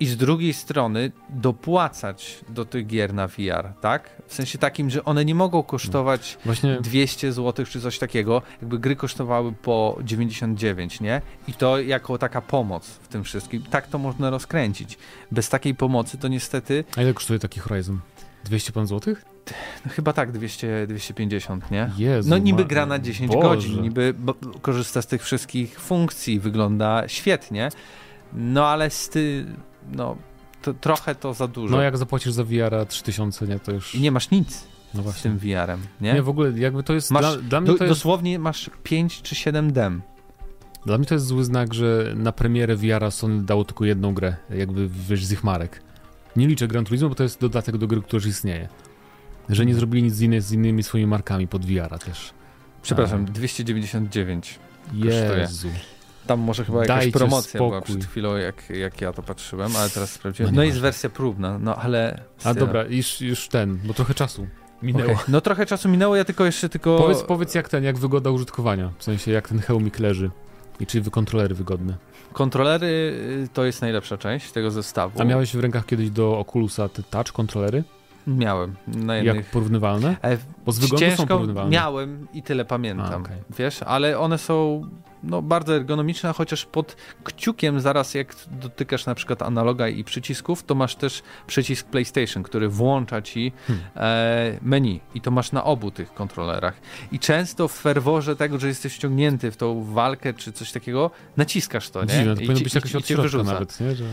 [0.00, 4.22] I z drugiej strony dopłacać do tych gier na VR, tak?
[4.26, 8.78] W sensie takim, że one nie mogą kosztować Właśnie 200 zł czy coś takiego, jakby
[8.78, 11.22] gry kosztowały po 99, nie?
[11.48, 13.62] I to jako taka pomoc w tym wszystkim.
[13.70, 14.98] Tak to można rozkręcić.
[15.32, 17.98] Bez takiej pomocy to niestety, A ile kosztuje taki Horizon?
[18.44, 19.24] 200 pan złotych?
[19.86, 21.90] no chyba tak 200, 250, nie?
[21.98, 23.48] Jezu, No niby gra na 10 Boże.
[23.48, 24.14] godzin, niby
[24.62, 27.68] korzysta z tych wszystkich funkcji, wygląda świetnie,
[28.32, 29.46] no ale z ty,
[29.92, 30.16] no
[30.62, 31.76] to, trochę to za dużo.
[31.76, 33.94] No jak zapłacisz za VR 3000, nie, to już...
[33.94, 36.12] I nie masz nic no z tym VR-em, nie?
[36.12, 36.22] Nie?
[36.22, 37.10] w ogóle jakby to jest...
[37.10, 40.02] Masz dla, dla, mnie Do, to jest Dosłownie masz 5 czy 7 dem.
[40.86, 44.36] dla mnie to jest zły znak, że na premierę VR Sony dało tylko jedną grę,
[44.50, 45.82] jakby wiesz, z ich marek.
[46.36, 48.68] Nie liczę Gran Turismo, bo to jest dodatek do gry, która już istnieje.
[49.48, 52.30] że nie zrobili nic z, inny, z innymi swoimi markami pod VR-a też.
[52.82, 54.58] Przepraszam, 299
[54.92, 55.68] Jezu.
[56.26, 57.68] Tam może chyba jakaś Dajcie promocja spokój.
[57.68, 60.54] była przed chwilą, jak, jak ja to patrzyłem, ale teraz sprawdziłem.
[60.54, 62.20] No No, jest wersja próbna, no ale...
[62.44, 64.46] A dobra, już, już ten, bo trochę czasu
[64.82, 65.12] minęło.
[65.12, 65.24] Okej.
[65.28, 66.98] No trochę czasu minęło, ja tylko jeszcze tylko...
[66.98, 70.30] Powiedz, powiedz jak ten, jak wygoda użytkowania, w sensie jak ten hełmik leży
[70.80, 71.94] i czy kontrolery wygodne.
[72.32, 75.20] Kontrolery y, to jest najlepsza część tego zestawu.
[75.22, 77.84] A miałeś w rękach kiedyś do Oculusa te touch kontrolery?
[78.26, 78.74] Miałem.
[78.86, 79.36] Na jednych...
[79.36, 80.16] Jak porównywalne?
[80.22, 81.70] E, Bo z wyglądu są Ciężko porównywalne.
[81.70, 83.36] miałem i tyle pamiętam, A, okej.
[83.58, 84.82] wiesz, ale one są
[85.22, 90.74] no, bardzo ergonomiczne, chociaż pod kciukiem zaraz jak dotykasz na przykład analoga i przycisków, to
[90.74, 93.84] masz też przycisk PlayStation, który włącza ci Hmm.
[93.96, 96.74] e, menu i to masz na obu tych kontrolerach.
[97.12, 101.90] I często w ferworze tego, że jesteś wciągnięty w tą walkę czy coś takiego, naciskasz
[101.90, 102.08] to, nie?
[102.08, 103.94] Dziwne, to I powinno ci- być jakoś od środka nawet, nie?
[103.94, 104.04] Że...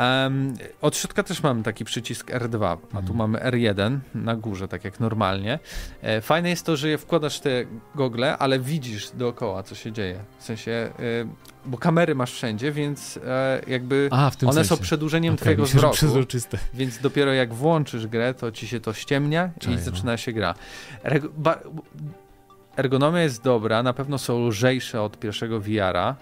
[0.00, 3.16] Um, od środka też mamy taki przycisk R2, a tu Mhm.
[3.16, 5.58] mamy R1 na górze, tak jak normalnie.
[6.02, 7.64] E, fajne jest to, że je wkładasz te
[7.94, 10.18] gogle, ale widzisz dookoła, co się dzieje.
[10.46, 10.92] W sensie, e,
[11.64, 14.64] bo kamery masz wszędzie, więc e, jakby A, one sensie.
[14.64, 15.96] są przedłużeniem Okej, twojego myślę, wzroku,
[16.74, 19.78] więc dopiero jak włączysz grę, to ci się to ściemnia i no.
[19.78, 20.54] zaczyna się gra.
[21.04, 21.28] Reg-
[22.76, 26.16] ergonomia jest dobra, na pewno są lżejsze od pierwszego VR-a.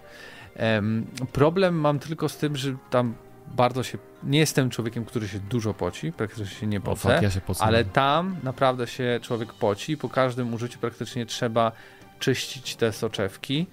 [0.56, 3.14] Em, problem mam tylko z tym, że tam
[3.56, 3.98] bardzo się.
[4.22, 7.40] Nie jestem człowiekiem, który się dużo poci, praktycznie się nie O, pocę, fuck, ja się
[7.40, 7.64] pocę.
[7.64, 11.72] ale tam naprawdę się człowiek poci po każdym użyciu praktycznie trzeba
[12.18, 13.66] czyścić te soczewki,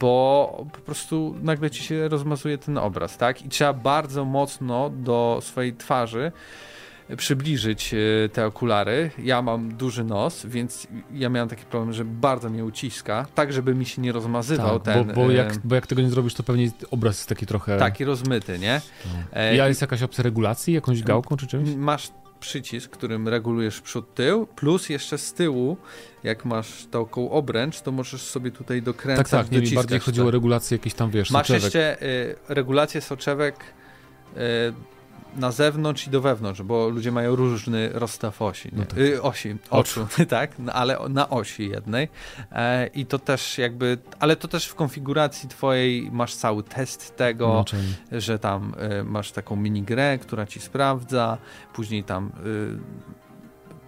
[0.00, 3.42] bo po prostu nagle ci się rozmazuje ten obraz, tak?
[3.46, 6.32] I trzeba bardzo mocno do swojej twarzy
[7.16, 9.10] przybliżyć e, te okulary.
[9.18, 13.74] Ja mam duży nos, więc ja miałem taki problem, że bardzo mnie uciska, tak żeby
[13.74, 15.06] mi się nie rozmazywał tak, ten...
[15.06, 17.78] bo, bo, e, jak, bo jak tego nie zrobisz, to pewnie obraz jest taki trochę...
[17.78, 18.80] Taki rozmyty, nie?
[19.04, 19.40] No.
[19.40, 21.68] E, Ja jest jakaś opcja regulacji, jakąś gałką czy czymś?
[21.76, 25.76] Masz przycisk, którym regulujesz przód, tył, plus jeszcze z tyłu,
[26.24, 30.28] jak masz taką obręcz, to możesz sobie tutaj dokręcać, Tak, tak, nie, mi bardziej chodziło
[30.28, 31.64] o regulację jakieś tam, wiesz, Masz soczewek.
[31.64, 33.64] jeszcze y, regulację soczewek
[34.36, 34.38] y,
[35.36, 38.68] na zewnątrz i do wewnątrz, bo ludzie mają różny rozstaw osi?
[38.72, 38.98] No tak.
[38.98, 42.08] y, osi, oczu, tak, no, ale na osi jednej
[42.52, 47.48] e, i to też jakby, ale to też w konfiguracji twojej masz cały test tego,
[47.48, 51.38] No, czyli- że tam y, masz taką mini grę, która ci sprawdza,
[51.72, 52.78] później tam y,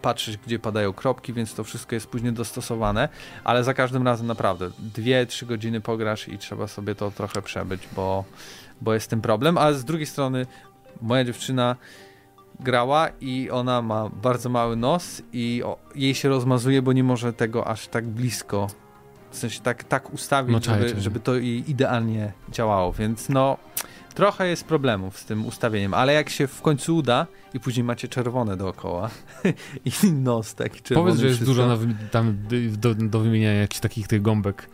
[0.03, 3.09] patrzysz, gdzie padają kropki, więc to wszystko jest później dostosowane,
[3.45, 7.89] ale za każdym razem naprawdę dwie, trzy godziny pograsz i trzeba sobie to trochę przebyć,
[7.97, 8.25] bo,
[8.81, 10.47] bo jest ten problem, ale z drugiej strony
[11.03, 11.77] moja dziewczyna
[12.61, 17.33] grała i ona ma bardzo mały nos i o, jej się rozmazuje, bo nie może
[17.33, 18.67] tego aż tak blisko
[19.31, 23.57] w sensie tak, tak ustawić, No, żeby, żeby to jej idealnie działało, więc no
[24.15, 28.09] trochę jest problemów z tym ustawieniem, ale jak się w końcu uda i później macie
[28.09, 29.11] czerwone dookoła
[30.05, 31.07] i nos taki czerwony.
[31.07, 31.55] Powiedz, że jest wszystko.
[31.55, 32.37] dużo na tam
[32.79, 34.69] do, do wymieniania jakichś takich tych gąbek.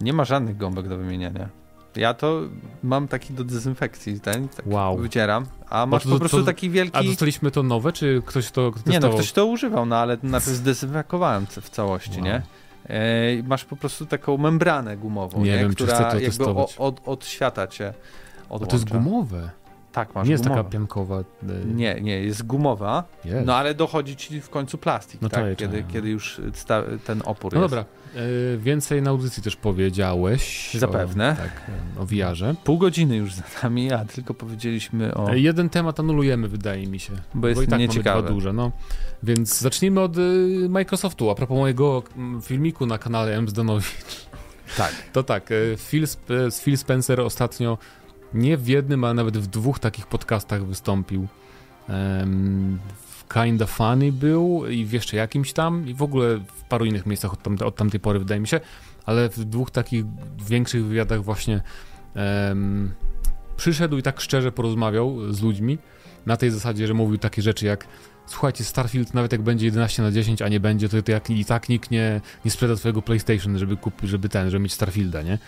[0.00, 1.48] Nie ma żadnych gąbek do wymieniania.
[1.96, 2.40] Ja to
[2.82, 4.96] mam taki do dezynfekcji, ten, tak Wow.
[4.98, 7.06] wycieram, a masz to- po prostu to- taki A wielki...
[7.08, 8.92] dostaliśmy to nowe, czy ktoś to testował?
[8.92, 12.24] Nie no, ktoś to używał, no ale najpierw zdezynfekowałem w całości, Wow.
[12.24, 12.42] nie?
[12.88, 17.26] E, masz po prostu taką membranę gumową, Nie nie, wiem, która jakby o, od, od
[17.26, 17.94] świata cię
[18.48, 18.70] odłącza.
[18.70, 19.50] to jest gumowe.
[19.98, 21.20] Tak, masz Nie jest taka piankowa.
[21.20, 21.24] y,
[21.74, 23.46] Nie, nie, jest gumowa, Jest.
[23.46, 25.56] no ale dochodzi ci w końcu plastik, No tak?
[25.56, 27.70] kiedy, kiedy już sta, ten opór No jest.
[27.74, 27.84] dobra,
[28.16, 30.74] y, więcej na audycji też powiedziałeś.
[30.74, 31.32] Zapewne.
[31.32, 31.70] O, tak,
[32.02, 32.54] o VR-ze.
[32.64, 35.30] Pół godziny już za nami, a tylko powiedzieliśmy o...
[35.30, 37.12] E, Jeden temat anulujemy, wydaje mi się.
[37.34, 38.72] Bo jest i tak mamy dwa duże, no.
[39.22, 41.30] Więc zacznijmy od y, Microsoftu.
[41.30, 42.02] A propos mojego
[42.42, 43.48] filmiku na kanale M.
[43.48, 44.26] Zdanowicz.
[44.76, 44.92] Tak.
[45.12, 45.48] To tak,
[45.90, 46.04] Phil,
[46.64, 47.78] Phil Spencer ostatnio
[48.34, 51.26] nie w jednym, ale nawet w dwóch takich podcastach wystąpił.
[53.00, 57.06] W Kinda Funny był i w jeszcze jakimś tam i w ogóle w paru innych
[57.06, 58.60] miejscach od, od tamtej pory wydaje mi się,
[59.06, 60.04] ale w dwóch takich
[60.48, 61.62] większych wywiadach właśnie
[62.14, 62.94] em,
[63.56, 65.78] przyszedł i tak szczerze porozmawiał z ludźmi
[66.26, 67.86] na tej zasadzie, że mówił takie rzeczy jak
[68.28, 71.44] słuchajcie, Starfield nawet jak będzie 11 na 10, a nie będzie, to, to jak i
[71.44, 75.38] tak nikt nie, nie sprzeda twojego PlayStation, żeby kupić, żeby ten, żeby mieć Starfielda, nie?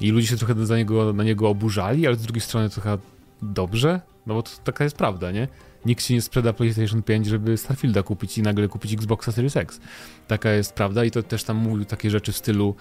[0.00, 2.98] I ludzie się trochę za niego, na niego oburzali, ale z drugiej strony trochę
[3.42, 5.48] dobrze, no bo to taka jest prawda, nie?
[5.86, 9.80] Nikt się nie sprzeda PlayStation 5, żeby Starfielda kupić i nagle kupić Xboxa Series X.
[10.28, 12.74] Taka jest prawda i to też tam mówił takie rzeczy w stylu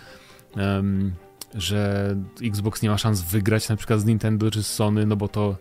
[0.58, 1.14] em,
[1.56, 5.28] że Xbox nie ma szans wygrać na przykład z Nintendo czy z Sony, no bo
[5.28, 5.58] to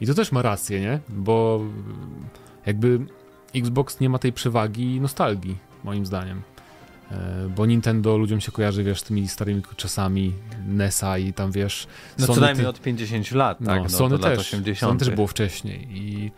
[0.00, 1.00] i to też ma rację, nie?
[1.08, 1.60] Bo
[2.66, 3.06] jakby
[3.54, 6.42] Xbox nie ma tej przewagi nostalgii, moim zdaniem.
[7.10, 10.32] E, Bo Nintendo ludziom się kojarzy, wiesz, z tymi starymi czasami
[10.66, 11.86] NESa i tam, wiesz...
[12.18, 13.66] No co Sony najmniej ty- od 50 lat, tak?
[13.66, 14.78] no, No, Sony też, 80.
[14.90, 16.30] Sony też było wcześniej i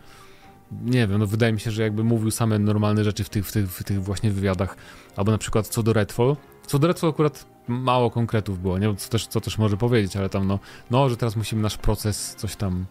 [0.85, 3.51] nie wiem, no wydaje mi się, że jakby mówił same normalne rzeczy w tych, w
[3.51, 4.77] tych, w tych właśnie wywiadach,
[5.15, 6.35] albo na przykład co do Redfall,
[6.67, 8.95] co do Redfall akurat mało konkretów było, nie?
[8.95, 10.59] Co też, co też może powiedzieć, ale tam no,
[10.91, 12.85] no, że teraz musimy nasz proces coś tam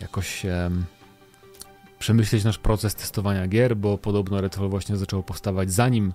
[0.00, 0.84] jakoś um,
[1.98, 6.12] przemyśleć nasz proces testowania gier, bo podobno Redfall właśnie zaczęło powstawać zanim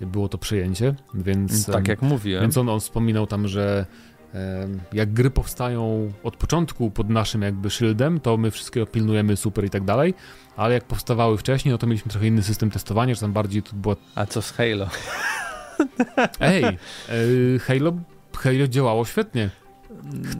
[0.00, 1.66] było to przejęcie, więc...
[1.66, 2.42] Tak jak mówiłem.
[2.42, 3.86] Więc on, on wspominał tam, że
[4.92, 9.70] jak gry powstają od początku pod naszym jakby szyldem, to my wszystkiego pilnujemy super i
[9.70, 10.14] tak dalej,
[10.56, 13.76] ale jak powstawały wcześniej, no to mieliśmy trochę inny system testowania, że tam bardziej to
[13.76, 13.96] było...
[14.14, 14.88] A co z Halo?
[16.40, 16.78] Ej, e,
[17.58, 17.92] Halo,
[18.36, 19.50] Halo działało świetnie.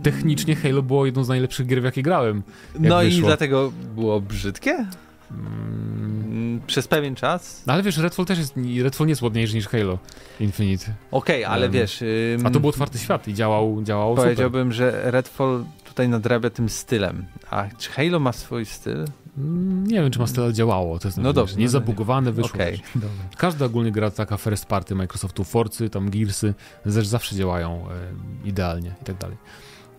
[0.03, 2.43] Technicznie Halo było jedną z najlepszych gier, w jakie grałem.
[2.81, 3.21] No wyszło.
[3.21, 4.87] i dlatego było brzydkie?
[5.31, 6.61] Mm.
[6.67, 7.63] Przez pewien czas.
[7.67, 9.99] No ale wiesz, Redfall też jest, Redfall nie jest ładniejszy niż Halo
[10.41, 10.85] Infinite.
[11.11, 12.03] Okej, okay, ale um, wiesz...
[12.03, 14.77] Ym, a to był otwarty świat i działał, działał Powiedziałbym, super.
[14.77, 17.27] że Redfall tutaj nadrabia tym stylem.
[17.51, 19.05] A czy Halo ma swój styl?
[19.39, 20.99] Mm, nie wiem, czy ma styl, działało.
[20.99, 21.57] To jest no dobrze.
[21.57, 22.55] Nie zabugowane, wyszło.
[22.55, 22.79] Okay.
[23.37, 28.95] Każda ogólnie gra taka first party Microsoftu, Forcy, tam Gearsy, też zawsze działają e, idealnie
[29.03, 29.37] i tak dalej.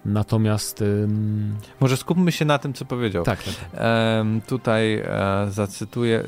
[0.06, 0.82] Natomiast.
[0.82, 1.56] Ym...
[1.80, 3.24] Może skupmy się na tym, co powiedział.
[3.24, 3.54] Tak, tak.
[4.22, 6.24] Ym, tutaj e, zacytuję.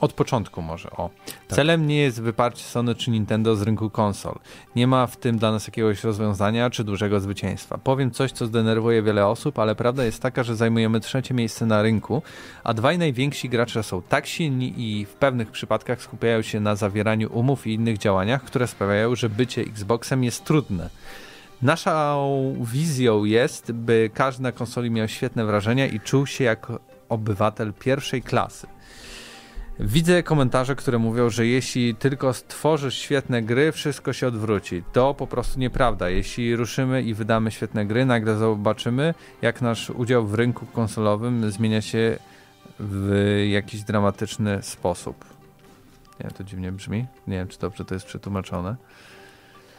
[0.00, 1.10] Od początku może, o.
[1.26, 1.56] Tak.
[1.56, 4.38] Celem nie jest wyparcie Sony czy Nintendo z rynku konsol.
[4.76, 7.78] Nie ma w tym dla nas jakiegoś rozwiązania czy dużego zwycięstwa.
[7.78, 11.82] Powiem coś, co zdenerwuje wiele osób, ale prawda jest taka, że zajmujemy trzecie miejsce na
[11.82, 12.22] rynku,
[12.64, 17.32] a dwaj najwięksi gracze są tak silni i w pewnych przypadkach skupiają się na zawieraniu
[17.32, 20.90] umów i innych działaniach, które sprawiają, że bycie Xboxem jest trudne.
[21.64, 26.66] Naszą wizją jest, by każdy na konsoli miał świetne wrażenia i czuł się jak
[27.08, 28.66] obywatel pierwszej klasy.
[29.80, 34.82] Widzę komentarze, które mówią, że jeśli tylko stworzysz świetne gry, wszystko się odwróci.
[34.92, 36.10] To po prostu nieprawda.
[36.10, 41.82] Jeśli ruszymy i wydamy świetne gry, nagle zobaczymy, jak nasz udział w rynku konsolowym zmienia
[41.82, 42.18] się
[42.80, 45.24] w jakiś dramatyczny sposób.
[46.24, 47.06] Nie to dziwnie brzmi.
[47.26, 48.76] Nie wiem, czy dobrze to jest przetłumaczone.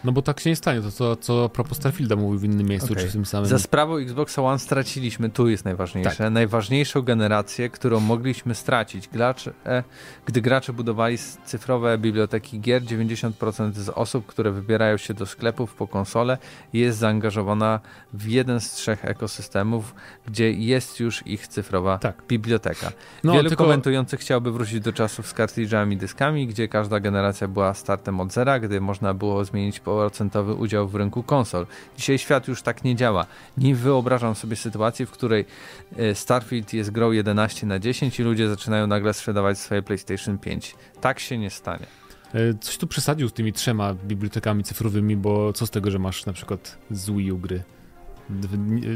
[0.05, 2.67] No bo tak się nie stanie, to co, co a propos Starfielda mówił w innym
[2.67, 3.03] miejscu, okay.
[3.03, 3.49] czy w tym samym.
[3.49, 6.31] Za sprawą Xboxa One straciliśmy, tu jest najważniejsze, tak.
[6.31, 9.07] najważniejszą generację, którą mogliśmy stracić.
[9.07, 9.83] Gracze, e,
[10.25, 15.87] gdy gracze budowali cyfrowe biblioteki gier, 90% z osób, które wybierają się do sklepów po
[15.87, 16.37] konsole
[16.73, 17.79] jest zaangażowana
[18.13, 19.95] w jeden z trzech ekosystemów,
[20.27, 22.23] gdzie jest już ich cyfrowa tak.
[22.27, 22.91] biblioteka.
[23.23, 23.63] No, Wielu tylko...
[23.63, 28.33] komentujących chciałby wrócić do czasów z kartridżami i dyskami, gdzie każda generacja była startem od
[28.33, 31.65] zera, gdy można było zmienić po procentowy udział w rynku konsol.
[31.97, 33.25] Dzisiaj świat już tak nie działa.
[33.57, 35.45] Nie wyobrażam sobie sytuacji, w której
[35.97, 40.75] e, Starfield jest grą 11 na 10 i ludzie zaczynają nagle sprzedawać swoje PlayStation 5.
[41.01, 41.85] Tak się nie stanie.
[42.33, 46.25] E, coś tu przesadził z tymi trzema bibliotekami cyfrowymi, bo co z tego, że masz
[46.25, 47.63] na przykład z Wii U gry?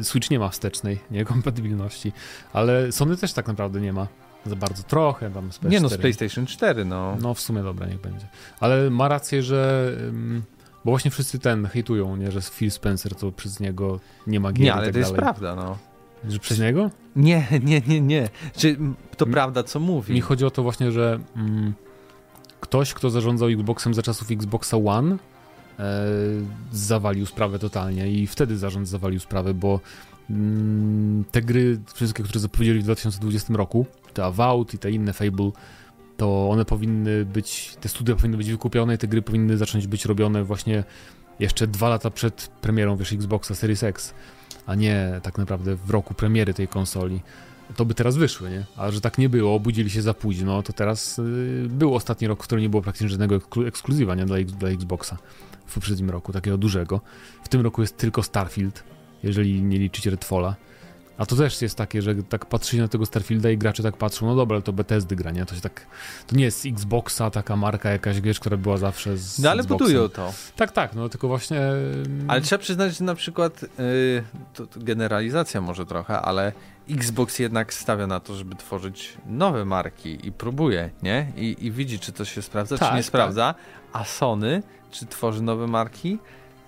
[0.01, 2.11] Switch nie ma wstecznej niekompatybilności,
[2.53, 4.07] ale Sony też tak naprawdę nie ma
[4.45, 4.83] za bardzo.
[4.83, 5.69] Trochę tam z PS4.
[5.69, 7.17] Nie no, z PlayStation 4, no.
[7.21, 8.27] No w sumie dobra, niech będzie.
[8.59, 9.91] Ale ma rację, że
[10.85, 14.63] bo właśnie wszyscy ten hejtują, nie, że Phil Spencer to przez niego nie ma gier
[14.63, 15.23] Nie, ale tak to jest dalej.
[15.23, 15.77] prawda, no.
[16.29, 16.89] Że przez niego?
[17.15, 18.29] Nie, nie, nie, nie.
[18.57, 18.77] Czy
[19.17, 20.13] to mi, prawda, co mówi?
[20.13, 21.73] Mi chodzi o to właśnie, że mm,
[22.61, 25.17] ktoś, kto zarządzał Xboxem za czasów Xboxa One,
[25.79, 26.05] e,
[26.71, 29.79] zawalił sprawę totalnie i wtedy zarząd zawalił sprawę, bo
[30.29, 35.51] mm, te gry, wszystkie, które zapowiedzieli w 2020 roku, te Avowed i te inne Fable,
[36.19, 40.05] to one powinny być, te studia powinny być wykupione i te gry powinny zacząć być
[40.05, 40.83] robione właśnie
[41.39, 44.13] jeszcze dwa lata przed premierą, wiesz, Xboxa Series X,
[44.65, 47.21] a nie tak naprawdę w roku premiery tej konsoli.
[47.75, 48.65] To by teraz wyszły, nie?
[48.77, 52.43] A że tak nie było, obudzili się za późno, to teraz yy, był ostatni rok,
[52.43, 54.25] w którym nie było praktycznie żadnego ekskluzywa, nie?
[54.25, 55.17] Dla, dla Xboxa
[55.65, 57.01] w poprzednim roku, takiego dużego.
[57.43, 58.83] W tym roku jest tylko Starfield,
[59.23, 60.55] jeżeli nie liczyć Redfalla.
[61.19, 64.25] A to też jest takie, że tak patrzy na tego Starfielda i gracze tak patrzą,
[64.25, 65.45] no dobra, ale to Bethesdy gra, nie?
[65.45, 65.85] To, się tak,
[66.27, 69.87] to nie jest Xboxa, taka marka jakaś, wiesz, która była zawsze z No ale Xboxem.
[69.87, 70.33] budują to.
[70.55, 71.61] Tak, tak, no tylko właśnie...
[72.27, 76.51] Ale trzeba przyznać, że na przykład, yy, to, to generalizacja może trochę, ale
[76.89, 81.31] Xbox jednak stawia na to, żeby tworzyć nowe marki i próbuje, nie?
[81.35, 83.07] I, i widzi, czy to się sprawdza, tak, czy nie tak.
[83.07, 83.55] sprawdza,
[83.93, 86.19] a Sony, czy tworzy nowe marki,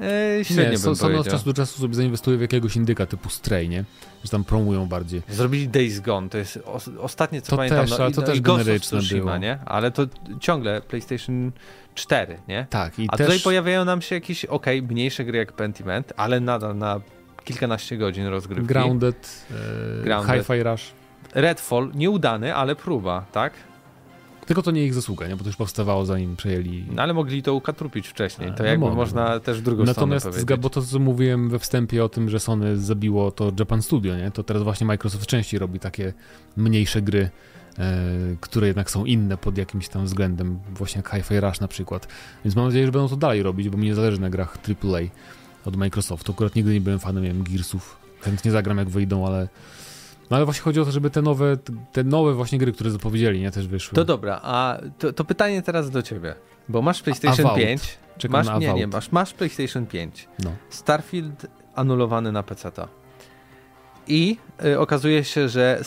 [0.02, 3.70] Eee, średnio nie, bym od czasu do czasu sobie zainwestuje w jakiegoś indyka typu Stray,
[3.70, 3.84] nie?
[4.24, 5.22] Że tam promują bardziej.
[5.30, 7.82] Zrobili Days Gone, to jest o, ostatnie co to pamiętam.
[7.82, 9.38] Też, no, ale to no, też generyczne było.
[9.38, 9.60] nie?
[9.66, 10.08] Ale to
[10.40, 11.52] ciągle PlayStation
[11.96, 12.68] 4, nie?
[12.70, 13.00] Tak.
[13.00, 13.28] I A też...
[13.28, 17.02] tutaj pojawiają nam się jakieś, ok, mniejsze gry jak Pentiment, ale nadal na
[17.44, 18.68] kilkanaście godzin rozgrywki.
[18.68, 19.46] Grounded,
[20.00, 20.36] e, Grounded.
[20.36, 20.92] Hi-Fi Rush.
[21.34, 23.54] Redfall, nieudany, ale próba, tak?
[24.46, 25.36] Tylko to nie ich zasługa, nie?
[25.36, 26.86] bo to już powstawało zanim przejęli.
[26.92, 28.52] No ale mogli to ukatrupić wcześniej.
[28.52, 28.98] To no jakby mogli.
[28.98, 30.64] można też w drugą Natomiast stronę powiedzieć.
[30.64, 34.32] bo to co mówiłem we wstępie o tym, że Sony zabiło to Japan Studio, nie?
[34.32, 36.14] To teraz właśnie Microsoft częściej robi takie
[36.58, 37.30] mniejsze gry
[37.80, 38.04] e,
[38.42, 42.08] które jednak są inne pod jakimś tam względem, właśnie jak Hi-Fi Rush na przykład.
[42.46, 45.02] Więc mam nadzieję, że będą to dalej robić, bo mi nie zależy na grach AAA
[45.66, 46.32] od Microsoftu.
[46.32, 47.98] Akurat nigdy nie byłem fanem, wiem, Gearsów.
[48.22, 49.48] Chętnie zagram jak wyjdą, ale
[50.32, 51.58] no ale właśnie chodzi o to, żeby te nowe,
[51.92, 53.96] te nowe właśnie gry, które zapowiedzieli, nie, też wyszły.
[53.96, 56.36] To dobra, a to, to pytanie teraz do ciebie,
[56.70, 57.66] bo masz PlayStation Avowed.
[57.66, 60.52] 5, Czekam masz, na nie, nie, masz, masz PlayStation 5, No.
[60.70, 62.72] Starfield anulowany na PC.
[64.08, 65.82] I y, okazuje się, że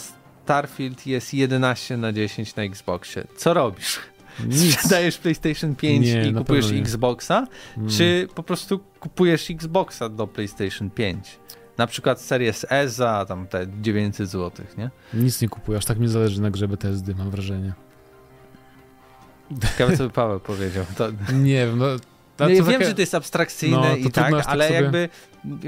[0.45, 3.25] Starfield jest 11 na 10 na Xboxie.
[3.37, 4.01] Co robisz?
[4.47, 4.75] Nic.
[4.75, 6.73] Sprzedajesz PlayStation 5 Nie, i kupujesz.
[6.73, 7.47] Xboxa,
[7.89, 11.39] czy po prostu kupujesz Xboxa do PlayStation 5?
[11.79, 14.91] Na przykład Series S za tam te 900 zł, nie?
[15.15, 17.73] Nic nie kupuję, aż tak mi zależy na grze BTSD, mam wrażenie.
[19.63, 20.85] Ciekawe, co by Paweł powiedział.
[20.97, 21.87] To, Nie wiem, no...
[21.87, 24.81] no, ja takie- wiem, że to jest abstrakcyjne No, to i tak, tak ale sobie-
[24.81, 25.09] jakby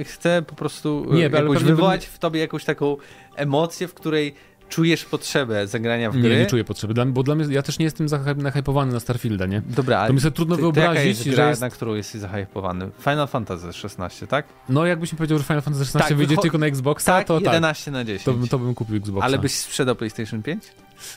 [0.05, 2.97] chcę po prostu Nie, ale jakoś wywołać w tobie jakąś taką
[3.37, 4.35] emocję, w której
[4.69, 6.39] czujesz potrzebę zagrania w Nie, gry.
[6.39, 8.07] nie czuję potrzeby, dla, bo dla mnie, ja też nie jestem
[8.37, 9.63] nahypowany na Starfielda, nie?
[9.69, 11.61] Dobra, To ale mi sobie trudno ty, to wyobrazić, jest że gra, jest...
[11.61, 12.91] na którą jesteś zahypowany?
[13.01, 14.47] Final Fantasy 16, tak?
[14.69, 17.35] No jakbyś mi powiedział, że Final Fantasy XVI Tak, wyjdzie tylko na Xboxa, Tak, to
[17.41, 17.45] tak.
[17.55, 18.25] 11 na 10.
[18.25, 19.25] To, bym- to bym kupił Xboxa.
[19.27, 20.65] Ale byś sprzedał PlayStation 5?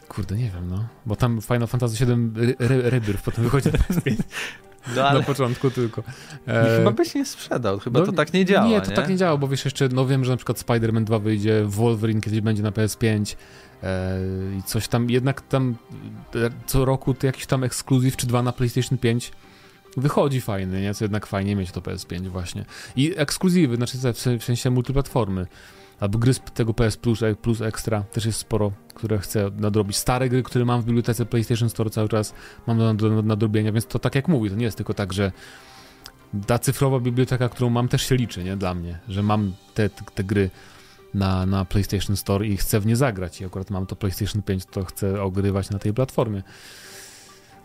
[0.08, 0.88] Kurde, nie wiem, no.
[1.06, 4.16] Bo tam Final Fantasy VII Re- Re- Rebirth potem wychodzi na PS5
[4.96, 6.04] No ale na początku tylko.
[6.48, 9.10] nie, E, chyba byś nie sprzedał, chyba no, to tak nie działa, Nie, to tak
[9.10, 12.42] nie działa, bo wiesz jeszcze, no wiem, że na przykład Spider-Man 2 wyjdzie, Wolverine kiedyś
[12.42, 13.36] będzie na PS5
[13.84, 14.20] e,
[14.60, 15.76] i coś tam, jednak tam
[16.36, 19.32] e, co roku to jakiś tam ekskluzyw czy dwa na PlayStation 5
[19.98, 20.94] wychodzi fajny, nie?
[20.94, 22.66] Co jednak fajnie mieć to PS5 właśnie.
[22.96, 23.98] I ekskluzywy, znaczy
[24.40, 25.48] w sensie multiplatformy.
[26.00, 29.97] Albo gry z tego PS Plus, e, Plus Extra też jest sporo, które chcę nadrobić.
[29.97, 32.34] Stare gry, które mam w bibliotece PlayStation Store cały czas
[32.68, 35.32] mam do, nadrobienia, więc to tak jak mówię, to nie jest tylko tak, że
[36.47, 38.58] ta cyfrowa biblioteka, którą mam, też się liczy, nie?
[38.58, 40.50] Dla mnie, że mam te, te, te gry
[41.14, 44.66] na, na PlayStation Store i chcę w nie zagrać i akurat mam to PlayStation 5,
[44.66, 46.43] to chcę ogrywać na tej platformie.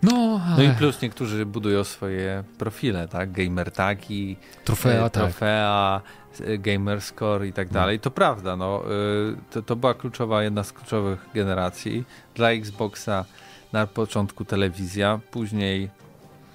[0.03, 3.32] No, No i plus niektórzy budują swoje profile, tak?
[3.32, 5.12] Gamer tagi, trofea, e, tak.
[5.12, 6.24] trofea, e,
[6.59, 7.74] gamer score i tak No.
[7.74, 8.01] dalej.
[8.01, 8.82] To prawda, no,
[9.32, 12.05] y, to, to była kluczowa, jedna z kluczowych generacji.
[12.35, 13.24] Dla Xboxa
[13.72, 15.91] na początku telewizja, później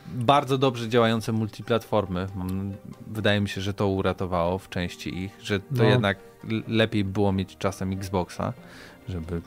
[0.07, 2.27] bardzo dobrze działające multiplatformy.
[3.07, 5.83] Wydaje mi się, że to uratowało w części ich, że to No.
[5.83, 6.17] jednak
[6.67, 8.53] lepiej było mieć czasem Xboxa,
[9.09, 9.41] żeby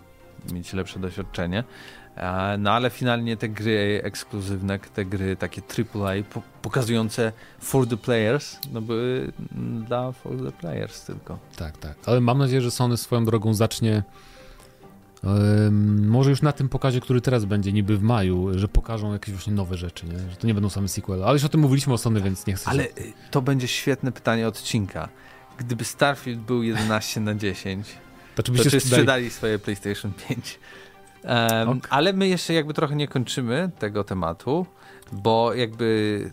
[0.53, 1.65] mieć lepsze doświadczenie.
[2.17, 7.97] E, No ale finalnie te gry ekskluzywne, te gry takie AAA po- pokazujące for the
[7.97, 9.33] players, no były
[9.89, 11.39] dla for the players tylko.
[11.57, 11.95] Tak, tak.
[12.07, 14.03] Ale mam nadzieję, że Sony swoją drogą zacznie.
[16.03, 19.53] może już na tym pokazie, który teraz będzie, niby w maju, że pokażą jakieś właśnie
[19.53, 20.19] nowe rzeczy, nie?
[20.31, 21.25] Że to nie będą same sequele.
[21.25, 22.71] Ale już o tym mówiliśmy o Sony, więc nie chcę.
[22.71, 22.91] Ale y,
[23.31, 25.09] to będzie świetne pytanie odcinka.
[25.59, 27.87] Gdyby Starfield był 11 na 10,
[28.35, 30.59] to, to byście czy sprzedali- sprzedali swoje PlayStation 5?
[31.25, 31.87] Um, Ok.
[31.91, 34.67] Ale my jeszcze jakby trochę nie kończymy tego tematu,
[35.13, 36.31] bo jakby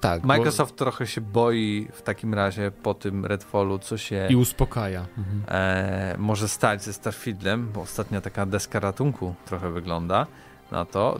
[0.00, 0.20] Tak.
[0.22, 5.06] bo- Microsoft trochę się boi w takim razie po tym Redfallu, co się I uspokaja.
[5.18, 5.42] Mhm.
[5.48, 10.26] e, może stać ze Starfieldem, bo ostatnia taka deska ratunku trochę wygląda
[10.70, 11.18] na to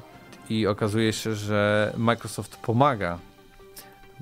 [0.50, 3.18] i okazuje się, że Microsoft pomaga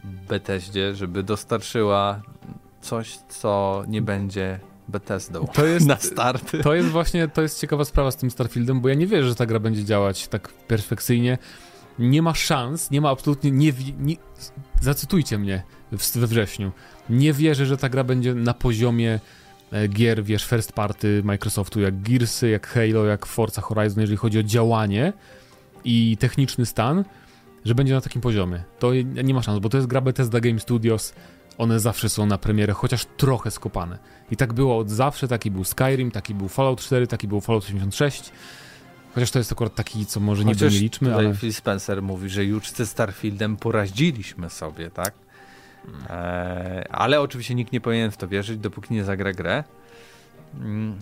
[0.04, 2.20] Bethesdzie, żeby dostarczyła
[2.80, 5.96] coś, co nie będzie Bethesdą To jest, na
[6.62, 9.34] to jest właśnie, to jest ciekawa sprawa z tym Starfieldem, bo ja nie wierzę, że
[9.34, 11.38] ta gra będzie działać tak perfekcyjnie.
[11.98, 14.16] Nie ma szans, nie ma absolutnie, nie, nie
[14.80, 15.62] zacytujcie mnie
[15.92, 16.72] w, we wrześniu.
[17.10, 19.20] Nie wierzę, że ta gra będzie na poziomie
[19.72, 24.38] e, gier, wiesz, first party Microsoftu, jak Gearsy, jak Halo, jak Forza Horizon, jeżeli chodzi
[24.38, 25.12] o działanie
[25.84, 27.04] i techniczny stan,
[27.64, 28.62] że będzie na takim poziomie.
[28.78, 28.92] To
[29.24, 31.14] nie ma szans, bo to jest gra Bethesda Game Studios,
[31.58, 33.98] one zawsze są na premierę, chociaż trochę skopane.
[34.30, 37.64] I tak było od zawsze, taki był Skyrim, taki był Fallout 4, taki był Fallout
[37.64, 38.32] 86.
[39.14, 41.34] Chociaż to jest akurat taki, co może niby nie liczmy, ale...
[41.34, 45.14] Phil Spencer mówi, że już ze Starfieldem poraździliśmy sobie, tak?
[46.10, 49.64] E, ale oczywiście nikt nie powinien w to wierzyć, dopóki nie zagra grę.
[50.54, 50.98] Mm,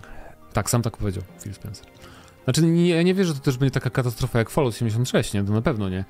[0.53, 1.87] Tak, sam tak powiedział Phil Spencer.
[2.43, 5.43] Znaczy, nie, nie wierzę, że to też będzie taka katastrofa jak Fallout 76, nie?
[5.43, 6.05] To na pewno nie.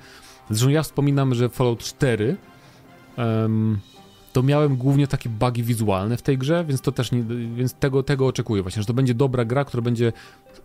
[0.50, 2.36] Zresztą ja wspominam, że Fallout 4
[3.16, 3.78] em,
[4.34, 7.22] to miałem głównie takie bugi wizualne w tej grze, więc to też nie,
[7.56, 10.12] więc tego, tego oczekuję właśnie, że to będzie dobra gra, która będzie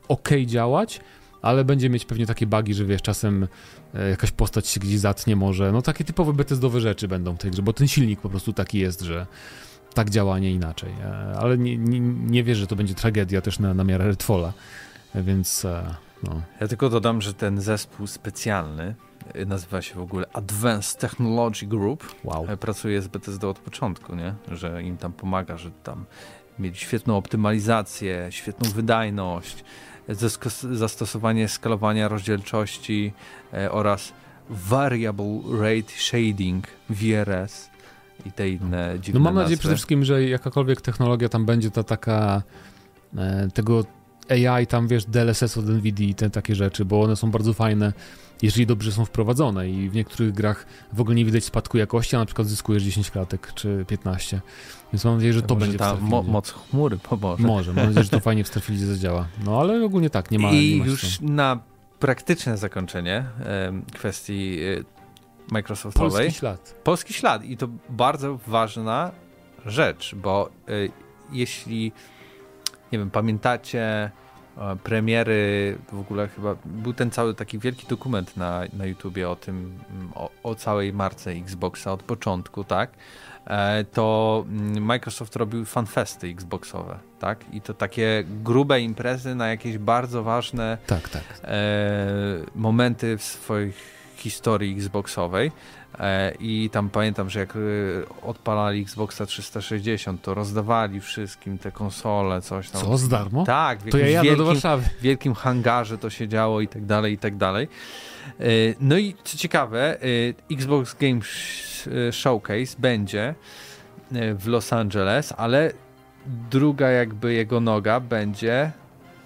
[0.08, 1.00] ok działać,
[1.42, 3.48] ale będzie mieć pewnie takie bugi, że wiesz, czasem
[3.94, 7.52] e, jakaś postać się gdzieś zatnie może, no takie typowe Bethesdowe rzeczy będą w tej
[7.52, 9.28] grze, bo ten silnik po prostu taki jest, że
[9.94, 10.92] tak działa, a nie inaczej.
[11.04, 14.54] E, ale nie, nie, nie wierzę, że to będzie tragedia też na, na miarę Redfalla,
[15.16, 16.42] więc e, no.
[16.62, 18.96] Ja tylko dodam, że ten zespół specjalny
[19.46, 22.16] nazywa się w ogóle Advanced Technology Group.
[22.24, 22.46] Wow.
[22.50, 24.34] E, Pracuje z Bethesda od początku, nie?
[24.52, 26.06] Że im tam pomaga, że tam
[26.60, 29.64] mieć świetną optymalizację, świetną wydajność,
[30.72, 33.14] zastosowanie skalowania rozdzielczości
[33.54, 34.14] e, oraz
[34.50, 37.70] Variable Rate Shading, VRS
[38.26, 39.44] i te inne dziwne No mam nazwy.
[39.44, 42.42] nadzieję przede wszystkim, że jakakolwiek technologia tam będzie, ta taka
[43.18, 43.84] e, tego
[44.30, 47.94] AI tam, wiesz, DLSS od NVIDIA i te takie rzeczy, bo one są bardzo fajne,
[48.42, 52.20] jeżeli dobrze są wprowadzone i w niektórych grach w ogóle nie widać spadku jakości, a
[52.20, 54.42] na przykład zyskujesz 10 klatek czy 15.
[54.94, 57.44] Więc mam nadzieję, że to Może będzie ta mo moc chmury pomoże.
[57.44, 59.28] Może, mam nadzieję, że to fajnie w Starfieldzie zadziała.
[59.46, 61.60] No ale ogólnie tak, nie ma I nie ma już na
[62.00, 63.26] praktyczne zakończenie
[63.94, 65.00] kwestii e,
[65.52, 66.12] Microsoftowej.
[66.12, 66.76] Polski ślad.
[66.84, 69.12] Polski ślad i to bardzo ważna
[69.66, 70.92] rzecz, bo y,
[71.32, 71.92] jeśli
[72.92, 74.12] nie wiem, pamiętacie
[74.58, 79.36] e, premiery, w ogóle chyba był ten cały taki wielki dokument na, na YouTubie o
[79.36, 82.90] tym, mm, o, o całej marce Xboxa od początku, tak?
[83.48, 87.46] E, to mm, Microsoft robił fanfesty Xboxowe, tak?
[87.54, 91.24] I to takie grube imprezy na jakieś bardzo ważne Tak, tak.
[91.44, 91.58] e,
[92.56, 93.74] momenty w swojej
[94.16, 95.52] historii Xboxowej.
[96.00, 97.60] E, I tam pamiętam, że jak e,
[98.22, 102.82] odpalali Xboxa 360, to rozdawali wszystkim te konsole, coś tam.
[102.82, 103.44] Co, z darmo?
[103.46, 104.90] Tak, w To ja jadę wielkim, do Warszawy.
[105.02, 107.68] wielkim hangarze to się działo i tak dalej, i tak dalej.
[108.40, 108.44] E,
[108.80, 109.98] No i co ciekawe,
[110.52, 113.36] Xbox Game Sh- Showcase będzie
[114.36, 115.72] w Los Angeles, ale
[116.52, 118.72] druga jakby jego noga będzie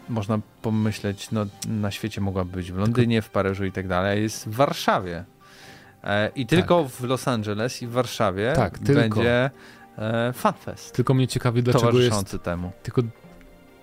[0.10, 4.48] można pomyśleć, no na świecie mogłaby być w Londynie, w Paryżu i tak dalej, jest
[4.50, 5.24] w Warszawie.
[6.04, 9.50] E, I tylko w Los Angeles i w Warszawie Tak, będzie
[9.98, 12.72] e, FanFest Tylko mnie ciekawi, dlaczego jest temu.
[12.84, 13.02] Tylko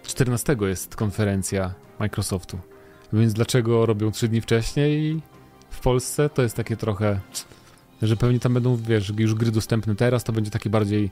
[0.03, 2.59] 14 jest konferencja Microsoftu.
[3.13, 5.21] Więc dlaczego robią 3 dni wcześniej
[5.71, 6.29] w Polsce?
[6.29, 7.21] To jest takie trochę,
[8.03, 11.11] że pewnie tam będą, wiesz, już gry dostępne teraz, to będzie taki bardziej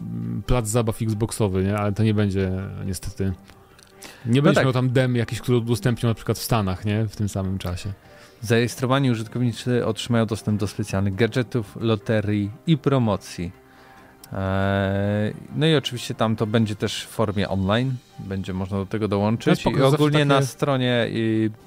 [0.00, 1.78] mm, plac zabaw Xboxowy, nie?
[1.78, 2.52] Ale to nie będzie
[2.84, 3.32] niestety.
[4.26, 4.64] Nie będzie tak.
[4.64, 7.06] miał tam dem jakiś, który udostępnią na przykład w Stanach, nie?
[7.06, 7.92] W tym samym czasie.
[8.40, 13.65] Zarejestrowani użytkownicy otrzymają dostęp do specjalnych gadżetów, loterii i promocji.
[14.32, 19.08] Eee, No i oczywiście tam to będzie też w formie online, będzie można do tego
[19.08, 21.06] dołączyć jest i ogólnie takie- na stronie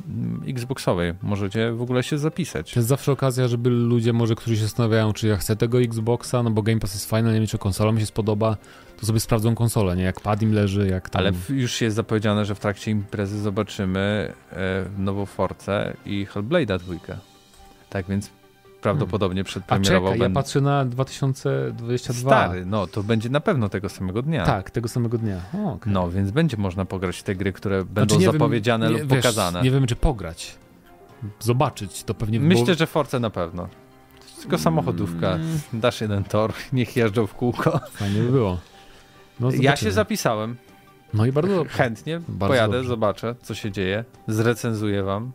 [0.08, 2.74] mm, Xboxowej możecie w ogóle się zapisać.
[2.74, 6.44] To jest zawsze okazja, żeby ludzie może, którzy się zastanawiają, czy ja chcę tego Xboxa,
[6.44, 8.58] no bo Game Pass jest fajny, nie wiem, czy konsola mi się spodoba,
[9.00, 10.04] to sobie sprawdzą konsolę, nie?
[10.04, 11.20] Jak pad im leży, jak tam...
[11.20, 17.18] Ale już jest zapowiedziane, że w trakcie imprezy zobaczymy e, nową Forcę i Hellblade'a dwójkę.
[17.90, 18.30] Tak więc
[18.82, 20.42] prawdopodobnie A przedpremierowo czekaj, ja będą...
[20.42, 22.30] patrzę na 2022.
[22.30, 24.46] Stary, no to będzie na pewno tego samego dnia.
[24.46, 25.42] Tak, tego samego dnia.
[25.54, 25.94] O, okej.
[25.94, 29.02] No, więc będzie można pograć te gry, które będą Znaczy, nie wiem, zapowiedziane nie, lub
[29.12, 29.62] wiesz, pokazane.
[29.62, 30.56] Nie wiemy, czy pograć.
[31.40, 32.40] Zobaczyć, to pewnie...
[32.40, 32.74] Myślę, bo...
[32.74, 33.68] że Force na pewno.
[34.42, 35.32] Tylko samochodówka.
[35.32, 37.80] Mm, Dasz jeden tor, niech jeżdżą w kółko.
[37.92, 38.58] Fajnie by było.
[39.40, 40.56] No, ja się zapisałem.
[41.14, 41.74] No i bardzo dobrze.
[41.74, 42.90] Chętnie Bardzo pojadę, dobrze.
[42.90, 44.06] zobaczę, co się dzieje.
[44.28, 45.32] Zrecenzuję wam.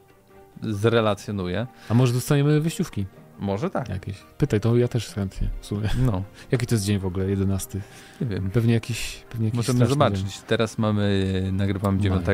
[0.63, 1.67] Zrelacjonuję.
[1.89, 3.07] A może dostaniemy wyjściówki
[3.45, 3.89] Może tak.
[3.89, 4.17] jakieś?
[4.39, 5.89] Pytaj, to ja też chętnie w sumie.
[5.99, 6.23] No,
[6.53, 7.31] Jaki to jest dzień w ogóle?
[7.31, 7.81] 11.
[8.21, 8.51] nie wiem.
[8.51, 10.41] Pewnie jakiś, pewnie jakiś Możemy zobaczyć.
[10.47, 12.03] Teraz mamy, nagrywam Maj.
[12.03, 12.27] 9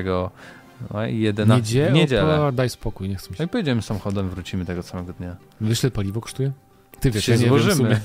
[0.91, 1.21] maj, Dzień.
[1.23, 1.91] 11 Niedzielę?
[1.91, 2.35] w niedzielę.
[2.41, 3.45] Opa, daj spokój, nie chcę No się.
[3.45, 5.37] i pojedziemy samochodem, wrócimy tego samego dnia.
[5.61, 6.53] Ile paliwo kosztuje?
[7.01, 8.01] Ty wiesz, się ja nie złożymy.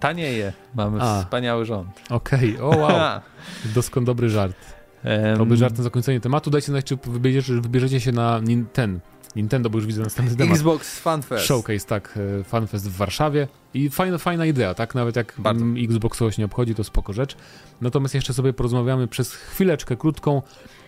[0.00, 0.52] Tanieje.
[0.74, 1.22] Mamy A.
[1.22, 1.88] wspaniały rząd.
[2.10, 3.20] Okej, o wow,
[3.74, 4.56] doskon dobry żart.
[5.04, 6.50] Em, Dobry żart na zakończenie tematu.
[6.50, 8.40] Dajcie znać, czy wybierzecie, wybierzecie się na
[8.72, 9.00] ten,
[9.36, 10.54] Nintendo, bo już widzę następny temat.
[10.54, 11.44] Xbox Fan Fest.
[11.44, 15.64] Showcase, tak, e, FanFest w Warszawie i fajna, fajna idea, tak, nawet jak Bardzo.
[15.64, 17.36] mm, Xboxowość nie obchodzi, to spoko rzecz.
[17.80, 20.42] Natomiast jeszcze sobie porozmawiamy przez chwileczkę krótką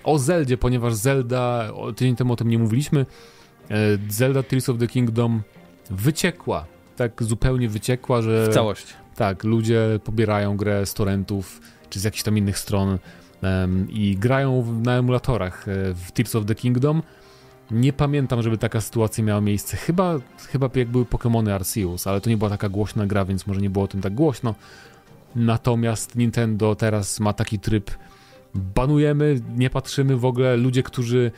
[0.04, 3.06] o Zeldzie, ponieważ Zelda, tydzień temu o tym nie mówiliśmy,
[3.70, 3.76] e,
[4.08, 5.42] Zelda Tears of the Kingdom
[5.90, 6.66] wyciekła,
[6.96, 8.48] tak zupełnie wyciekła, że...
[8.50, 8.94] W całości.
[9.16, 12.98] Tak, ludzie pobierają grę z torrentów czy z jakichś tam innych stron
[13.42, 17.02] em, i grają na emulatorach e, w Tears of the Kingdom.
[17.70, 19.76] Nie pamiętam, żeby taka sytuacja miała miejsce.
[19.76, 23.60] Chyba, chyba jak były Pokémony Arceus, ale to nie była taka głośna gra, więc może
[23.60, 24.54] nie było o tym tak głośno.
[25.36, 27.90] Natomiast Nintendo teraz ma taki tryb
[28.54, 30.56] banujemy, nie patrzymy w ogóle.
[30.56, 31.32] Ludzie, którzy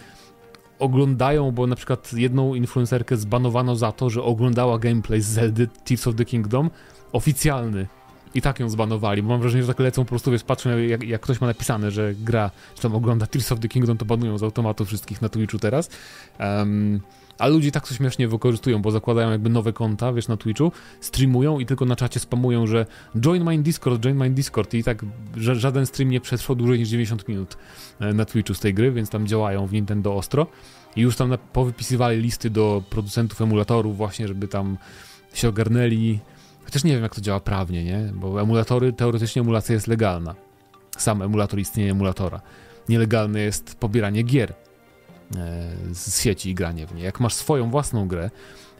[0.78, 6.06] oglądają, bo na przykład jedną influencerkę zbanowano za to, że oglądała gameplay z Zeldy Tears
[6.06, 6.70] of the Kingdom
[7.12, 7.86] oficjalny.
[8.36, 11.02] I tak ją zbanowali, bo mam wrażenie, że tak lecą po prostu, wiesz, patrzą jak,
[11.02, 14.38] jak ktoś ma napisane, że gra, czy tam ogląda Tears of the Kingdom, to banują
[14.38, 15.90] z automatu wszystkich na Twitchu teraz.
[16.40, 17.00] Um,
[17.38, 21.58] a ludzie tak to śmiesznie wykorzystują, bo zakładają jakby nowe konta, wiesz, na Twitchu, streamują
[21.58, 22.86] i tylko na czacie spamują, że
[23.20, 25.04] join my Discord, join my Discord i tak
[25.36, 27.56] ża- żaden stream nie przetrwał dłużej niż 90 minut
[28.00, 30.46] e, na Twitchu z tej gry, więc tam działają w Nintendo ostro
[30.96, 34.78] i już tam powypisywali listy do producentów emulatorów właśnie, żeby tam
[35.34, 36.18] się ogarnęli.
[36.66, 38.10] Chociaż nie wiem, jak to działa prawnie, nie?
[38.14, 40.34] Bo emulatory, teoretycznie emulacja jest legalna.
[40.96, 42.40] Sam emulator istnieje emulatora.
[42.88, 44.54] Nielegalne jest pobieranie gier
[45.92, 47.02] z sieci i granie w nie.
[47.02, 48.30] Jak masz swoją własną grę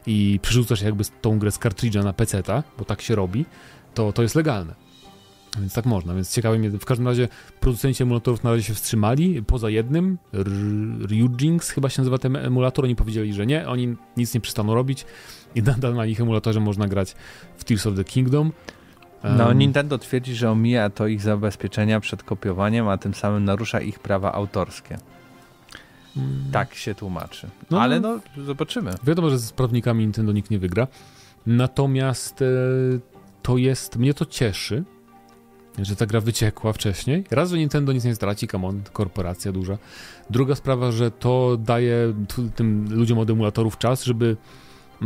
[0.06, 3.44] i przerzucasz jakby tą grę z kartridża na PC-ta, bo tak się robi,
[3.94, 4.74] to, to jest legalne.
[5.58, 7.28] Więc tak można, więc ciekawe mnie, w każdym razie
[7.60, 10.18] producenci emulatorów na razie się wstrzymali, poza jednym,
[11.02, 15.06] Ryujinx chyba się nazywa ten emulator, oni powiedzieli, że nie, oni nic nie przestaną robić
[15.56, 17.14] i nadal na ich emulatorze można grać
[17.56, 18.52] w Tears of the Kingdom.
[19.24, 23.98] No, Nintendo twierdzi, że omija to ich zabezpieczenia przed kopiowaniem, a tym samym narusza ich
[23.98, 24.98] prawa autorskie.
[26.14, 26.44] Hmm.
[26.52, 27.48] Tak się tłumaczy.
[27.70, 28.90] No, Ale no, zobaczymy.
[29.04, 30.86] Wiadomo, że z prawnikami Nintendo nikt nie wygra.
[31.46, 32.46] Natomiast e,
[33.42, 34.84] to jest, mnie to cieszy,
[35.78, 37.24] że ta gra wyciekła wcześniej.
[37.30, 39.78] Raz, że Nintendo nic nie straci, come on, korporacja duża.
[40.30, 42.14] Druga sprawa, że to daje
[42.54, 44.36] tym ludziom od emulatorów czas, żeby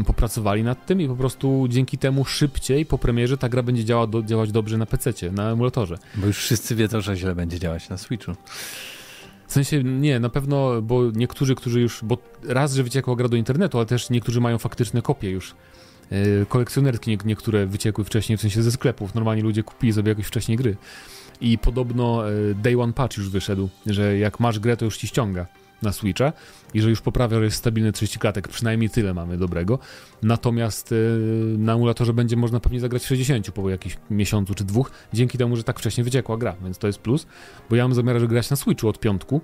[0.06, 4.06] popracowali nad tym i po prostu dzięki temu szybciej po premierze ta gra będzie działa
[4.06, 5.98] do, działać dobrze na PC, na emulatorze.
[6.14, 8.32] Bo już wszyscy wiedzą, że źle będzie działać na Switchu.
[9.46, 13.36] W sensie nie, na pewno, bo niektórzy, którzy już, bo raz, że wyciekła gra do
[13.36, 15.54] internetu, ale też niektórzy mają faktyczne kopie już.
[16.10, 19.14] Yy, kolekcjonerki niektóre wyciekły wcześniej, w sensie ze sklepów.
[19.14, 20.76] Normalnie ludzie kupili sobie jakoś wcześniej gry.
[21.40, 25.06] I podobno yy, Day One Patch już wyszedł, że jak masz grę, to już ci
[25.06, 25.46] ściąga
[25.82, 26.32] na Switcha
[26.74, 29.78] i że już poprawia, że jest stabilny 30 klatek, przynajmniej tyle mamy dobrego.
[30.22, 34.90] Natomiast yy, na emulatorze będzie można pewnie zagrać w 60 po jakimś miesiącu czy dwóch,
[35.12, 37.26] dzięki temu, że tak wcześnie wyciekła gra, więc to jest plus,
[37.70, 39.40] bo ja mam zamiar grać na Switchu od piątku,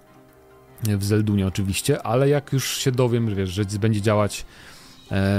[0.82, 4.46] w Zeldunie oczywiście, ale jak już się dowiem, że wiesz, że będzie działać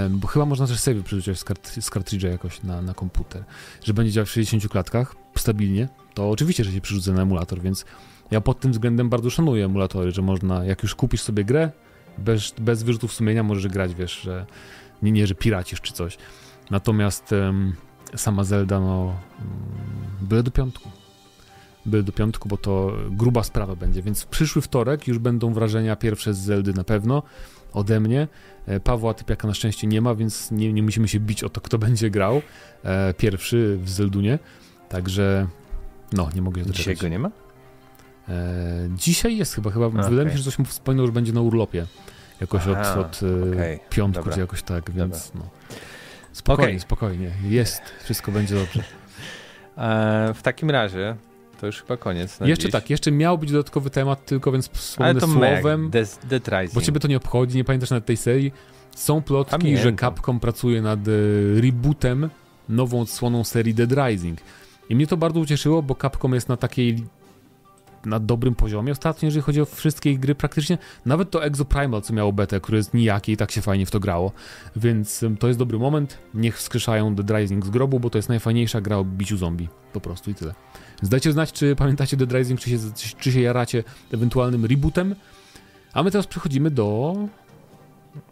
[0.09, 3.43] bo chyba można też save przerzucić z, kart, z cartridge'a jakoś na, na komputer,
[3.83, 7.85] że będzie działać w 60 klatkach stabilnie, to oczywiście, że się przerzucę na emulator, więc
[8.31, 11.71] ja pod tym względem bardzo szanuję emulatory, że można, jak już kupisz sobie grę,
[12.17, 14.45] bez, bez wyrzutów sumienia możesz grać, wiesz, że
[15.01, 16.17] nie, nie że piracisz czy coś.
[16.71, 17.73] Natomiast um,
[18.15, 19.15] sama Zelda, no, um,
[20.21, 20.89] byle do piątku.
[21.85, 25.95] Byle do piątku, bo to gruba sprawa będzie, więc w przyszły wtorek już będą wrażenia
[25.95, 27.23] pierwsze z Zeldy na pewno
[27.73, 28.27] ode mnie.
[28.65, 31.61] E, Pawła Typiaka na szczęście nie ma, więc nie, nie musimy się bić o to,
[31.61, 32.41] kto będzie grał
[32.83, 34.39] e, pierwszy w Zeldunie.
[34.89, 35.47] Także
[36.13, 36.95] no, nie mogę się doczekać.
[36.95, 37.46] Dzisiaj go nie ma?
[38.29, 40.09] E, dzisiaj jest chyba, chyba okay.
[40.09, 41.85] wydaje mi się, że coś mu wspomniał, że będzie na urlopie.
[42.41, 43.79] Jakoś Aha, od, od e, okay.
[43.89, 44.33] piątku, Dobra.
[44.33, 45.41] czy jakoś tak, więc no.
[46.33, 46.79] Spokojnie, okay.
[46.79, 47.31] spokojnie.
[47.43, 48.83] Jest, wszystko będzie dobrze.
[49.77, 51.15] E, w takim razie
[51.59, 52.39] to już chyba koniec.
[52.45, 52.71] Jeszcze dziś.
[52.71, 55.89] tak, jeszcze miał być dodatkowy temat, tylko więc wspomnę słowem.
[55.89, 56.73] Death, Death Rising.
[56.73, 58.53] Bo ciebie to nie obchodzi, nie pamiętasz nawet tej serii.
[58.95, 59.83] Są plotki, Pamiętam.
[59.83, 61.11] że Capcom pracuje nad e,
[61.61, 62.29] rebootem,
[62.69, 64.39] nową odsłoną serii Dead Rising.
[64.89, 67.03] I mnie to bardzo ucieszyło, bo Capcom jest na takiej
[68.07, 70.77] na dobrym poziomie ostatnio, jeżeli chodzi o wszystkie gry praktycznie.
[71.05, 73.91] Nawet to Exo Primal, co miało betę, które jest nijakie i tak się fajnie w
[73.91, 74.31] to grało.
[74.75, 76.17] Więc to jest dobry moment.
[76.33, 79.69] Niech wskrzeszają Dead Rising z grobu, bo to jest najfajniejsza gra o biciu zombie.
[79.93, 80.53] Po prostu i tyle.
[81.01, 82.77] Zdajcie znać, czy pamiętacie Dead Rising, czy się,
[83.19, 83.83] czy się jaracie
[84.13, 85.15] ewentualnym rebootem.
[85.93, 87.15] A my teraz przechodzimy do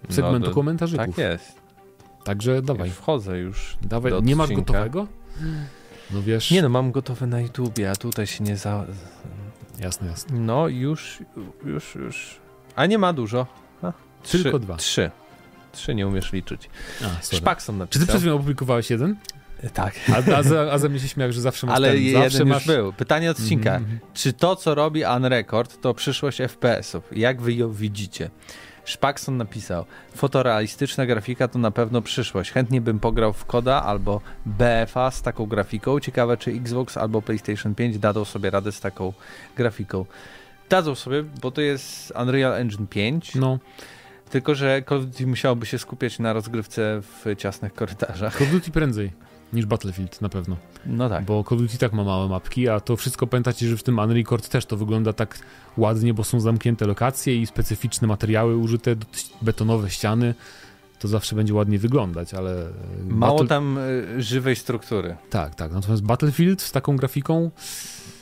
[0.09, 1.15] segmentu no, do, komentarzyków.
[1.15, 1.61] Tak jest.
[2.23, 2.87] Także dawaj.
[2.89, 3.77] Już wchodzę już.
[3.81, 4.13] Dawaj.
[4.23, 5.07] Nie masz gotowego?
[6.11, 6.51] No wiesz.
[6.51, 8.85] Nie no, mam gotowe na YouTubie, a tutaj się nie za,
[9.79, 10.39] Jasne, jasne.
[10.39, 11.19] No już,
[11.65, 12.39] już, już.
[12.75, 13.47] A nie ma dużo.
[13.81, 14.75] A, trzy, Tylko dwa.
[14.75, 15.11] Trzy.
[15.71, 16.69] Trzy nie umiesz liczyć.
[17.03, 17.93] A, Szpakson napisał.
[17.93, 19.15] Czy ty przed chwilą opublikowałeś jeden?
[19.63, 19.95] E, tak.
[20.13, 22.39] A, a, za, a za mnie się śmiał, że zawsze masz Ale ten, jeden zawsze
[22.39, 22.67] już masz...
[22.67, 22.93] był.
[22.93, 23.75] Pytanie odcinka.
[23.75, 23.97] Mm -hmm.
[24.13, 27.03] Czy to, co robi Unrecord, to przyszłość FPS-ów?
[27.11, 28.29] Jak wy ją widzicie?
[28.85, 32.51] Szpakson napisał, fotorealistyczna grafika to na pewno przyszłość.
[32.51, 35.99] Chętnie bym pograł w Koda albo BFA z taką grafiką.
[35.99, 39.13] Ciekawe, czy Xbox albo PlayStation 5 dadzą sobie radę z taką
[39.55, 40.05] grafiką.
[40.69, 43.35] Dadzą sobie, bo to jest Unreal Engine 5.
[43.35, 43.59] No.
[44.29, 48.37] Tylko, że Call of Duty musiałoby się skupiać na rozgrywce w ciasnych korytarzach.
[48.37, 49.11] Call of Duty prędzej
[49.55, 50.57] niż Battlefield na pewno.
[50.85, 51.25] No tak.
[51.25, 53.99] Bo Call of Duty tak ma małe mapki, a to wszystko pamiętacie, że w tym
[53.99, 55.39] Unrecord też to wygląda tak
[55.77, 58.95] ładnie, bo są zamknięte lokacje i specyficzne materiały użyte,
[59.41, 60.35] betonowe ściany.
[60.99, 62.67] To zawsze będzie ładnie wyglądać, ale.
[63.07, 63.47] Mało Battle...
[63.47, 65.15] tam y, żywej struktury.
[65.29, 65.71] Tak, tak.
[65.71, 67.51] Natomiast Battlefield z taką grafiką.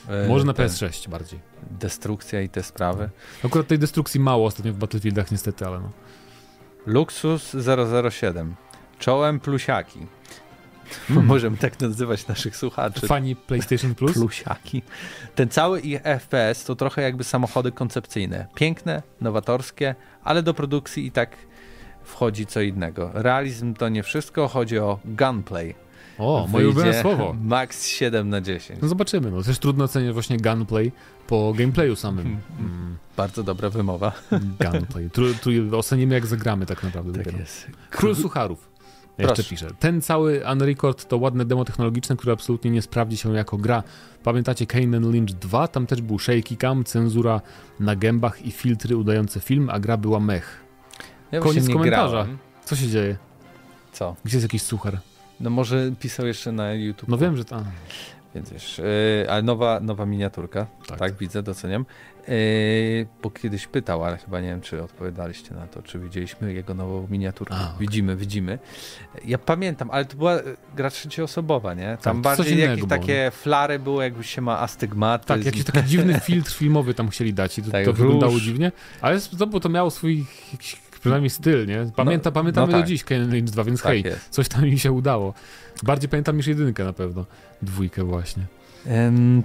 [0.08, 1.40] E, może na PS6 bardziej.
[1.70, 3.10] Destrukcja i te sprawy.
[3.44, 5.90] Akurat tej destrukcji mało ostatnio w Battlefieldach niestety, ale no.
[6.86, 7.56] Luxus
[8.10, 8.54] 007.
[8.98, 10.06] Czołem plusiaki.
[11.08, 11.26] Hmm.
[11.26, 13.06] Możemy tak nazywać naszych słuchaczy.
[13.06, 14.12] Fani PlayStation Plus?
[14.12, 14.82] Plusiaki.
[15.34, 18.46] Ten cały ich FPS to trochę jakby samochody koncepcyjne.
[18.54, 21.36] Piękne, nowatorskie, ale do produkcji i tak
[22.04, 23.10] wchodzi co innego.
[23.14, 25.74] Realizm to nie wszystko, chodzi o gunplay.
[26.18, 27.36] O, moje ulubione słowo.
[27.42, 28.82] Max 7 na 10.
[28.82, 29.30] No zobaczymy.
[29.30, 30.92] No, też trudno oceniać właśnie gunplay
[31.26, 32.38] po gameplayu samym.
[32.60, 32.96] Mm.
[33.16, 34.12] Bardzo dobra wymowa.
[34.72, 35.10] Gunplay.
[35.10, 37.22] Tu, tu ocenimy jak zagramy tak naprawdę.
[37.22, 37.66] Tak jest.
[37.90, 38.73] Król Sucharów
[39.18, 39.70] Jeszcze piszę.
[39.78, 43.82] Ten cały Unrecord to ładne demo technologiczne, które absolutnie nie sprawdzi się jako gra.
[44.22, 45.68] Pamiętacie Kane Lynch 2?
[45.68, 47.40] Tam też był shaky cam, cenzura
[47.80, 50.64] na gębach i filtry udające film, a gra była mech.
[51.32, 52.08] Ja Koniec komentarza.
[52.10, 52.38] Grałem.
[52.64, 53.16] Co się dzieje?
[53.92, 54.16] Co?
[54.24, 54.98] Gdzie jest jakiś suchar?
[55.40, 57.08] No może pisał jeszcze na YouTube.
[57.08, 57.64] No wiem, że tam.
[58.34, 60.98] Więc wiesz, yy, ale nowa, nowa miniaturka, tak.
[60.98, 61.86] tak widzę, doceniam.
[62.28, 66.74] Yy, bo kiedyś pytał, ale chyba nie wiem, czy odpowiadaliście na to, czy widzieliśmy jego
[66.74, 67.54] nową miniaturkę.
[67.54, 67.78] A, okay.
[67.78, 68.58] Widzimy, widzimy.
[69.24, 70.38] Ja pamiętam, ale to była
[70.76, 71.98] gra trzecioosobowa, nie?
[72.02, 75.26] Tam tak, bardziej jakieś takie flary były, jakby się ma astygmaty.
[75.26, 78.72] Tak, jakiś taki dziwny filtr filmowy tam chcieli dać i to, tak, to wyglądało dziwnie,
[79.00, 81.90] ale to, to miało swój jakiś przynajmniej styl, nie?
[81.96, 82.82] Pamięta, no, pamiętamy no tak.
[82.82, 84.28] do dziś Kane Lynch 2, więc tak hej, jest.
[84.28, 85.34] coś tam mi się udało.
[85.82, 87.24] Bardziej pamiętam niż jedynkę na pewno.
[87.62, 88.42] Dwójkę właśnie.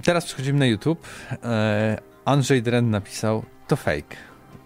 [0.02, 1.06] Teraz przechodzimy na YouTube.
[1.44, 4.16] E, Andrzej Dren napisał, to fake.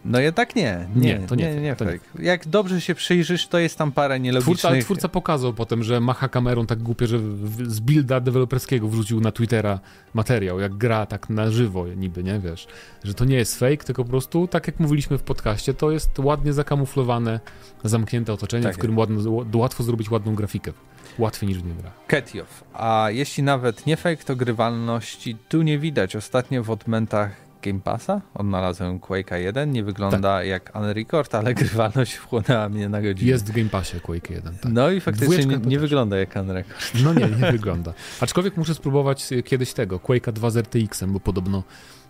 [0.04, 0.86] No jednak nie.
[0.96, 1.98] Nie, nie to nie, nie, nie fake.
[2.18, 2.24] Nie.
[2.24, 4.58] Jak dobrze się przyjrzysz, to jest tam parę nielogicznych...
[4.58, 7.18] Twórca, twórca pokazał potem, że macha kamerą tak głupie, że
[7.66, 9.80] z builda deweloperskiego wrzucił na Twittera
[10.14, 12.66] materiał, jak gra tak na żywo niby, nie, wiesz.
[13.04, 16.18] Że to nie jest fake, tylko po prostu, tak jak mówiliśmy w podcaście, to jest
[16.18, 17.40] ładnie zakamuflowane,
[17.84, 20.72] zamknięte otoczenie, tak w którym ładno, łatwo zrobić ładną grafikę.
[21.18, 21.90] Łatwiej niż w nim gra.
[22.06, 22.64] Ketiow.
[22.72, 26.16] A jeśli nawet nie fake, to grywalności tu nie widać.
[26.16, 28.20] Ostatnio w odmentach Game Passa.
[28.34, 29.72] Odnalazłem Quake'a 1.
[29.72, 30.46] Nie wygląda tak.
[30.46, 33.30] jak Unrecord, ale grywalność wchłonęła mnie na godzinę.
[33.30, 34.54] Jest w Game Passie Quake 1.
[34.58, 34.72] Tak.
[34.72, 36.92] No i faktycznie nie, nie wygląda jak Unrecord.
[37.04, 37.92] No nie, nie wygląda.
[38.20, 41.62] Aczkolwiek muszę spróbować kiedyś tego, Quake'a 2 z RTX-em, bo podobno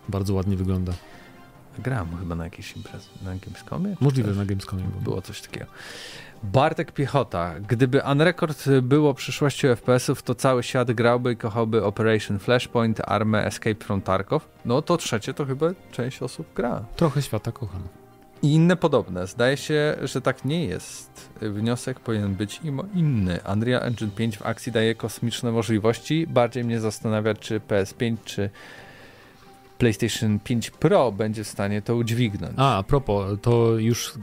[0.09, 0.93] bardzo ładnie wygląda.
[1.79, 3.95] Grałem chyba na jakiejś imprezie, na Gamescomie?
[3.99, 4.83] Możliwe, na Gamescomie.
[4.83, 5.01] Było.
[5.01, 5.65] było coś takiego.
[6.43, 7.55] Bartek Piechota.
[7.67, 13.85] Gdyby Unrecord było przyszłością FPS-ów, to cały świat grałby i kochałby Operation Flashpoint, Armę Escape
[13.85, 14.47] from Tarkov.
[14.65, 16.85] No to trzecie to chyba część osób gra.
[16.95, 17.81] Trochę świata kocham.
[18.41, 19.27] I inne podobne.
[19.27, 21.29] Zdaje się, że tak nie jest.
[21.41, 22.61] Wniosek powinien być
[22.93, 23.39] inny.
[23.53, 26.27] Unreal Engine 5 w akcji daje kosmiczne możliwości.
[26.27, 28.49] Bardziej mnie zastanawia, czy PS5 czy
[29.77, 32.53] PlayStation 5 Pro będzie w stanie to udźwignąć.
[32.57, 34.13] A, a propos, to już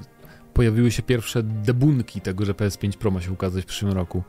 [0.55, 4.23] pojawiły się pierwsze debunki tego, że PS5 Pro ma się ukazać w przyszłym roku.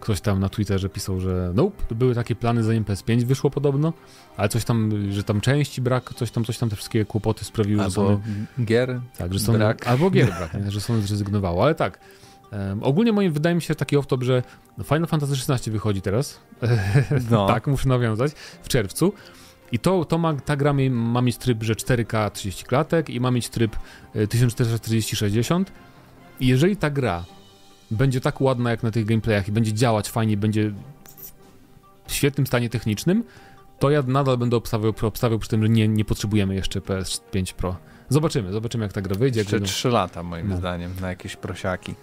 [0.00, 3.92] Ktoś tam na Twitterze pisał, że nope, były takie plany zanim PS5 wyszło podobno,
[4.36, 7.82] ale coś tam, że tam części brak, coś tam, coś tam, te wszystkie kłopoty sprawiły,
[7.82, 8.20] albo że Sony...
[8.64, 9.86] gier tak, że Sony, brak.
[9.86, 11.98] Albo gier brak, że Sony zrezygnowało, ale tak.
[12.52, 14.42] Um, ogólnie moim wydaje mi się taki off-top, że
[14.84, 16.40] Final Fantasy XVI wychodzi teraz.
[17.30, 17.46] No.
[17.54, 19.12] tak, muszę nawiązać, w czerwcu.
[19.72, 23.30] I to, to ma, ta gra ma mieć tryb, że 4K 30 klatek i ma
[23.30, 23.76] mieć tryb
[24.14, 25.60] 1440-60.
[25.60, 25.64] E,
[26.40, 27.24] I jeżeli ta gra
[27.90, 30.72] będzie tak ładna jak na tych gameplayach i będzie działać fajnie, będzie
[32.06, 33.24] w świetnym stanie technicznym,
[33.78, 37.76] to ja nadal będę obstawiał, obstawiał przy tym, że nie, nie potrzebujemy jeszcze PS5 Pro.
[38.08, 39.40] Zobaczymy, zobaczymy jak ta gra wyjdzie.
[39.40, 39.66] Jeszcze będą...
[39.66, 40.56] 3 lata moim no.
[40.56, 41.94] zdaniem na jakieś prosiaki.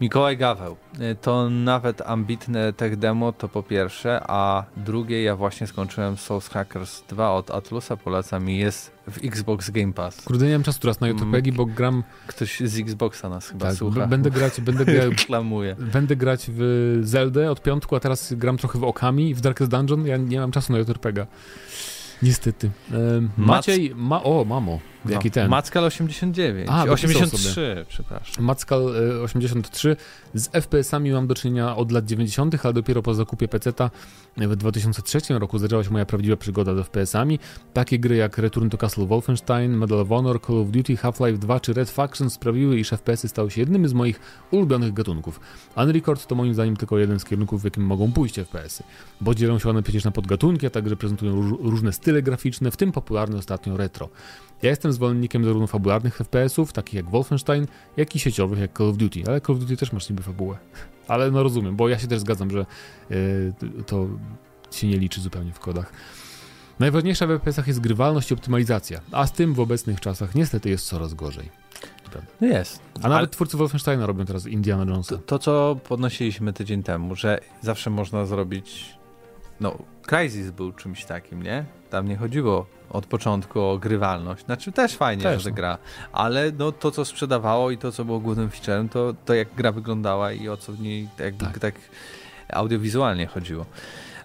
[0.00, 0.76] Mikołaj Gaweł.
[1.00, 6.48] Y, to nawet ambitne tech demo to po pierwsze, a drugie ja właśnie skończyłem Souls
[6.48, 10.22] Hackers 2 od Atlusa, polecam mi jest w Xbox Game Pass.
[10.22, 11.54] Kurde, nie mam czasu teraz na YouTube, mm.
[11.56, 12.04] bo gram...
[12.26, 14.06] Ktoś z Xboxa nas chyba tak, słucha.
[14.06, 15.08] Będę grać, będę grać...
[15.08, 15.76] Reklamuję.
[15.78, 20.06] Będę grać w Zeldę od piątku, a teraz gram trochę w Okami, w Darkest Dungeon,
[20.06, 21.26] ja nie mam czasu na JRPG.
[22.22, 22.70] Niestety.
[23.36, 25.50] Maciej, ma, o mamo, no, jaki ten?
[25.50, 28.44] Mackal 89, A, 83, przepraszam.
[28.44, 28.92] Mackal
[29.24, 29.96] 83,
[30.34, 33.90] z FPS-ami mam do czynienia od lat 90., ale dopiero po zakupie PC-ta
[34.36, 37.38] w 2003 roku zaczęła się moja prawdziwa przygoda z FPS-ami.
[37.72, 41.60] Takie gry jak Return to Castle Wolfenstein, Medal of Honor, Call of Duty, Half-Life 2
[41.60, 45.40] czy Red Faction sprawiły, iż FPS-y stały się jednym z moich ulubionych gatunków.
[45.76, 48.84] Unrecord to moim zdaniem tylko jeden z kierunków, w jakim mogą pójść FPS-y,
[49.20, 52.92] bo dzielą się one przecież na podgatunki, a także prezentują różne style graficzne, w tym
[52.92, 54.08] popularny ostatnio retro.
[54.62, 58.96] Ja jestem zwolennikiem zarówno fabularnych FPS-ów, takich jak Wolfenstein, jak i sieciowych, jak Call of
[58.96, 60.58] Duty, ale Call of Duty też masz niby fabułę.
[61.08, 62.66] Ale no rozumiem, bo ja się też zgadzam, że
[63.10, 63.52] yy,
[63.86, 64.06] to
[64.70, 65.92] się nie liczy zupełnie w kodach.
[66.78, 70.86] Najważniejsza w FPS-ach jest grywalność i optymalizacja, a z tym w obecnych czasach niestety jest
[70.86, 71.50] coraz gorzej.
[72.40, 72.80] No jest.
[72.94, 73.28] A nawet Ale...
[73.28, 75.16] twórcy Wolfensteina robią teraz Indiana Jonesa.
[75.16, 78.97] To, to, co podnosiliśmy tydzień temu, że zawsze można zrobić.
[79.60, 81.64] No, Crysis był czymś takim, nie?
[81.90, 84.44] Tam nie chodziło od początku o grywalność.
[84.44, 85.56] Znaczy też fajnie, też, że no.
[85.56, 85.78] gra,
[86.12, 89.72] ale no, to, co sprzedawało i to, co było głównym featurem, to, to jak gra
[89.72, 91.74] wyglądała i o co w niej jakby tak, tak
[92.48, 93.66] audiowizualnie chodziło.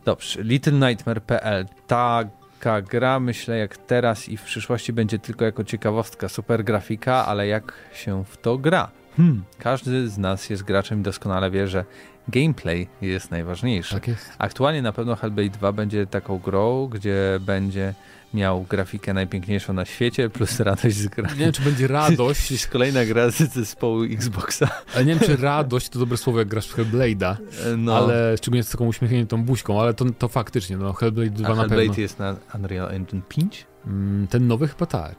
[0.05, 1.65] Dobrze, LittleNightmare.pl.
[1.87, 6.29] Taka gra, myślę, jak teraz i w przyszłości będzie tylko jako ciekawostka.
[6.29, 8.91] Super grafika, ale jak się w to gra?
[9.17, 11.85] Hmm, każdy z nas jest graczem i doskonale wie, że
[12.27, 13.93] gameplay jest najważniejszy.
[13.93, 14.29] Tak jest.
[14.37, 17.93] Aktualnie na pewno Hellblade 2 będzie taką grą, gdzie będzie
[18.33, 21.29] miał grafikę najpiękniejszą na świecie, plus radość z gra.
[21.29, 22.51] Nie wiem, czy będzie radość.
[22.51, 24.67] Jest kolejna gra z zespołu Xboxa.
[24.95, 27.35] Ale nie wiem, czy radość to dobre słowo, jak grasz w Hellblade'a,
[27.77, 31.49] No, ale szczególnie z taką uśmiechniętą buźką, ale to, to faktycznie, no Hellblade 2 a
[31.49, 32.01] na Hellblade pewno.
[32.01, 33.65] jest na Unreal Engine 5?
[33.87, 35.15] Mm, Ten nowy chyba tak.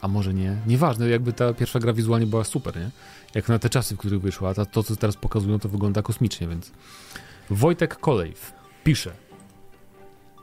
[0.00, 0.56] A może nie?
[0.66, 2.90] Nieważne, jakby ta pierwsza gra wizualnie była super, nie?
[3.34, 6.48] Jak na te czasy, w których wyszła, ta- to, co teraz pokazują, to wygląda kosmicznie,
[6.48, 6.72] więc...
[7.50, 8.52] Wojtek Kolejw
[8.84, 9.12] pisze.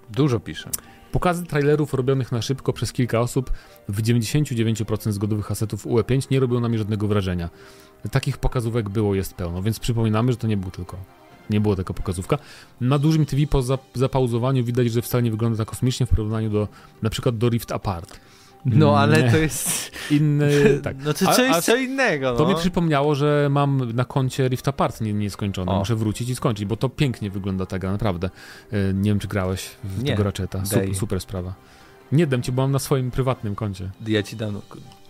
[0.10, 0.70] Dużo pisze.
[1.12, 3.51] Pokazy trailerów robionych na szybko przez kilka osób
[3.89, 7.49] w 99% zgodowych asetów UE5 nie robią na mnie żadnego wrażenia.
[8.12, 10.97] Takich pokazówek było, jest pełno, więc przypominamy, że to nie był tylko.
[11.49, 12.38] Nie było taka pokazówka.
[12.82, 16.49] Na dużym TV po zap- zapauzowaniu widać, że wcale nie wygląda tak kosmicznie w porównaniu
[16.49, 16.68] do
[17.01, 18.20] na przykład do Rift Apart.
[18.66, 19.32] No, ale Nie.
[19.32, 19.91] to jest...
[20.11, 20.51] Inny,
[20.84, 20.97] tak.
[21.05, 22.38] No to A- co a- jest co innego, no.
[22.38, 25.72] To mi przypomniało, że mam na koncie Rift Apart nie, nieskończone.
[25.72, 25.80] O.
[25.80, 28.30] Muszę wrócić i skończyć, bo to pięknie wygląda ta gra, naprawdę.
[28.72, 30.11] E, Nie wiem, czy grałeś w Nie.
[30.11, 30.66] tego Ratcheta.
[30.66, 31.53] Super, super sprawa.
[32.11, 33.89] Nie dam ci, bo mam na swoim prywatnym koncie.
[34.07, 34.61] Ja ci dam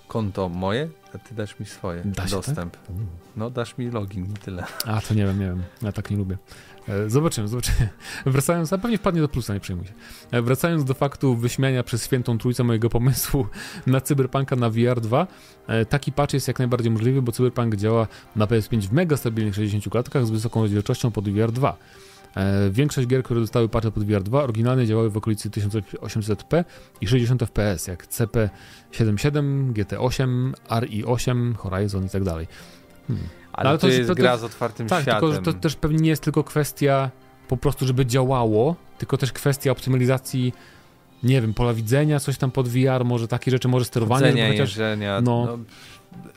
[0.08, 2.02] konto moje, a ty dasz mi swoje.
[2.06, 2.78] Da się, dostęp.
[3.36, 4.64] No, dasz mi login i tyle.
[4.86, 5.64] A, to nie wiem, nie wiem.
[5.82, 6.38] Ja tak nie lubię.
[6.90, 7.90] E, Zobaczymy, zobaczymy.
[8.26, 9.94] Wracając, a pewnie wpadnie do plusa, nie przejmuj się.
[10.32, 13.48] E, Wracając do faktu wyśmiania przez świętą trójcę mojego pomysłu
[13.88, 15.28] na Cyberpunka na VR 2,
[15.68, 19.56] e, taki patch jest jak najbardziej możliwy, bo Cyberpunk działa na PS5 w mega stabilnych
[19.56, 21.78] 60 klatkach z wysoką rozdzielczością pod VR 2.
[22.36, 26.64] E, Większość gier, które dostały patche pod VR 2, oryginalnie działały w okolicy 1800p
[27.02, 32.24] i 60 fps, jak CP77, GT8, RI8, Horizon i tak.
[33.08, 33.28] Hmm.
[33.56, 35.22] Ale, ale to, jest to- to- gra z otwartym Tak, światem.
[35.22, 37.12] tylko że to też pewnie nie jest tylko kwestia
[37.48, 40.54] po prostu, żeby działało, tylko też kwestia optymalizacji,
[41.24, 44.60] nie wiem, pola widzenia, coś tam pod VR, może takie rzeczy, może sterowanie, żeby chociaż,
[44.60, 45.46] jeżdżenia, no.
[45.46, 45.58] no.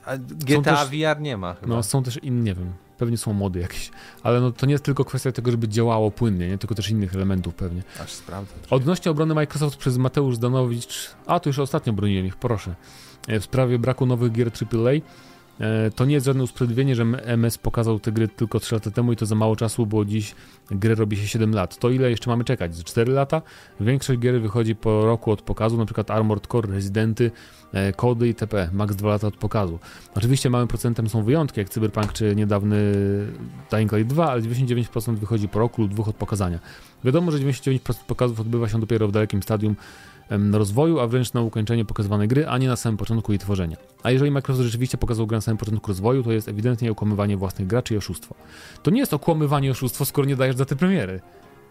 [0.07, 1.75] a GTA też- VR nie ma chyba.
[1.75, 3.91] no są też inne, nie wiem, pewnie są mody jakieś,
[4.23, 7.15] ale no to nie jest tylko kwestia tego, żeby działało płynnie, nie, tylko też innych
[7.15, 7.83] elementów pewnie.
[8.05, 8.53] Aż sprawdzę.
[8.71, 12.75] Odnośnie obrony Microsoft przez Mateusz Zdanowicz, a to już ostatnio broniłem ich, proszę,
[13.29, 14.93] e, w sprawie braku nowych gier AAA,
[15.97, 19.17] to nie jest żadne usprawiedliwienie, że MS pokazał te gry tylko 3 lata temu i
[19.17, 20.35] to za mało czasu, bo dziś
[20.71, 21.79] grę robi się 7 lat.
[21.79, 22.75] To ile jeszcze mamy czekać?
[22.75, 23.43] Z 4 lata?
[23.81, 27.31] Większość gier wychodzi po roku od pokazu, na przykład Armored Core, Residenty,
[27.73, 28.69] e, Kody itp.
[28.73, 29.79] Max 2 lata od pokazu.
[30.15, 32.95] Oczywiście małym procentem są wyjątki, jak Cyberpunk czy niedawny
[33.71, 36.59] Dying Light 2, ale 99% wychodzi po roku lub dwóch od pokazania.
[37.05, 39.77] Wiadomo, że 99% pokazów odbywa się dopiero w dalekim stadium
[40.53, 43.77] rozwoju, a wręcz na ukończenie pokazywanej gry, a nie na samym początku jej tworzenia.
[44.03, 47.69] A jeżeli Microsoft rzeczywiście pokazał grę na samym początku rozwoju, to jest ewidentnie okłamywanie własnych
[47.69, 48.35] graczy i oszustwo.
[48.83, 51.21] To nie jest okłamywanie oszustwo, skoro nie dajesz daty premiery.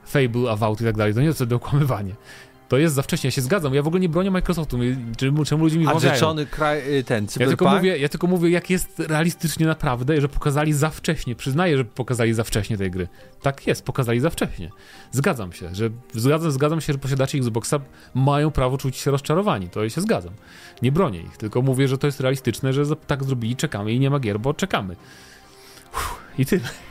[0.05, 2.16] Fable, Avowed i tak dalej, to nie jest wtedy okłamywanie.
[2.68, 4.78] To jest za wcześnie, ja się zgadzam, ja w ogóle nie bronię Microsoftu,
[5.18, 8.49] czemu, czemu ludzie mi A rzeczony kraj, y, ten Ja tylko, mówię, ja tylko mówię,
[8.49, 11.36] jak jest realistycznie naprawdę, że pokazali za wcześnie.
[11.36, 13.07] Przyznaję, że pokazali za wcześnie tej gry.
[13.41, 14.72] Tak jest, pokazali za wcześnie.
[15.11, 17.80] Zgadzam się, że zgadzam, zgadzam się, że posiadacze Xboxa
[18.15, 19.70] mają prawo czuć się rozczarowani.
[19.70, 20.34] To się zgadzam.
[20.82, 24.09] Nie bronię ich, tylko mówię, że to jest realistyczne, że tak zrobili, czekamy i nie
[24.09, 24.95] ma gier, bo czekamy.
[25.93, 26.87] Uff, I tyle.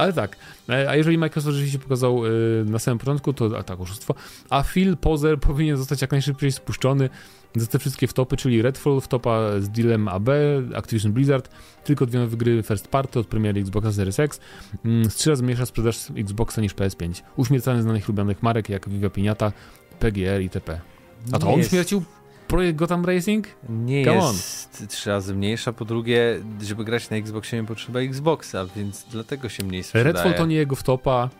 [0.00, 0.36] Ale tak,
[0.68, 4.14] e, a jeżeli Microsoft rzeczywiście pokazał y, na samym początku, to a tak, oszustwo.
[4.50, 7.08] A Phil Pozer powinien zostać jak najszybciej spuszczony
[7.56, 10.28] za te wszystkie wtopy, czyli Redfall, wtopa z dealem AB,
[10.74, 11.50] Activision Blizzard,
[11.84, 14.40] tylko dwie nowe gry first party od premiery Xboxa Series X,
[14.84, 17.22] mm, z trzy razy mniejsza sprzedaż Xboxa niż PS5.
[17.36, 19.52] Uśmiercany znanych lubianych marek jak Viva Pinata,
[19.98, 20.80] PGR itp.
[21.32, 22.02] A to Nie on jest- śmiercił
[22.50, 23.46] projekt Gotham Racing?
[23.68, 25.72] Nie Come jest trzy razy mniejsza.
[25.72, 30.12] Po drugie, żeby grać na Xboxie nie potrzeba Xboxa, więc dlatego się mniej sprzedaje.
[30.12, 31.30] Redfall to nie jego wtopa.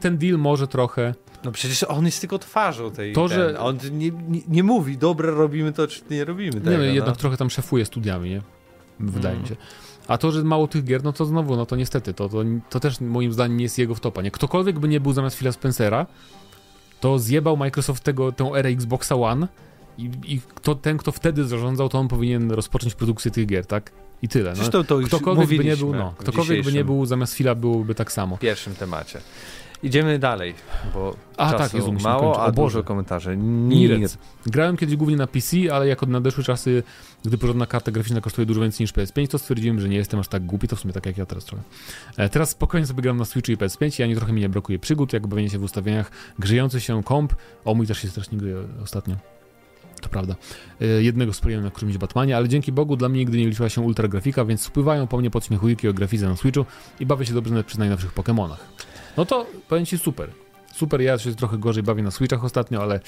[0.00, 1.14] Ten deal może trochę.
[1.44, 3.12] No przecież on jest tylko twarzą tej.
[3.12, 6.70] To, ten, że- On nie, nie, nie mówi, dobra, robimy to, czy nie robimy tego.
[6.70, 6.84] nie no.
[6.84, 8.42] jednak trochę tam szefuje studiami, nie?
[9.00, 9.42] Wydaje Mm.
[9.42, 9.56] mi się.
[10.08, 12.38] A to, że mało tych gier, no to znowu, no to niestety, to, to,
[12.70, 14.22] to też moim zdaniem nie jest jego wtopa.
[14.22, 14.30] Nie?
[14.30, 16.06] Ktokolwiek by nie był zamiast Phila Spencera,
[17.00, 19.48] to zjebał Microsoft tego, tę erę Xboxa One
[19.98, 23.92] i, i kto, ten, kto wtedy zarządzał, to on powinien rozpocząć produkcję tych gier, tak?
[24.22, 24.50] I tyle.
[24.50, 24.56] No.
[24.56, 27.54] Zresztą to już Ktokolwiek by nie był, no, w ktokolwiek by nie był zamiast Phila,
[27.54, 28.38] byłoby tak samo.
[28.38, 29.20] pierwszym temacie.
[29.82, 30.54] Idziemy dalej,
[30.94, 32.72] bo A, czasu tak, Jezu, mało, a Boże.
[32.72, 33.36] dużo komentarzy.
[33.36, 34.18] Nirec.
[34.46, 36.82] Grałem kiedyś głównie na PC, ale jak nadeszły czasy,
[37.24, 40.28] gdy porządna karta graficzna kosztuje dużo więcej niż PS5, to stwierdziłem, że nie jestem aż
[40.28, 41.62] tak głupi, to w sumie tak jak ja teraz trochę.
[42.16, 44.78] E, teraz spokojnie sobie gram na Switchu i PS5 i ani trochę mi nie brakuje
[44.78, 48.56] przygód, jak bawienie się w ustawieniach, grzejący się komp, o mój też się strasznie grzeje
[48.82, 49.16] ostatnio.
[50.00, 50.34] To prawda.
[50.80, 53.80] E, jednego spaliłem na którymś Batmanie, ale dzięki Bogu dla mnie nigdy nie liczyła się
[53.80, 56.66] ultra grafika, więc spływają po mnie podśmiechujki o grafice na Switchu
[57.00, 58.58] i bawię się dobrze przy najnowszych Pokémonach.
[59.16, 60.30] No to powiem Ci super.
[60.74, 63.00] Super, ja się trochę gorzej bawię na Switchach ostatnio, ale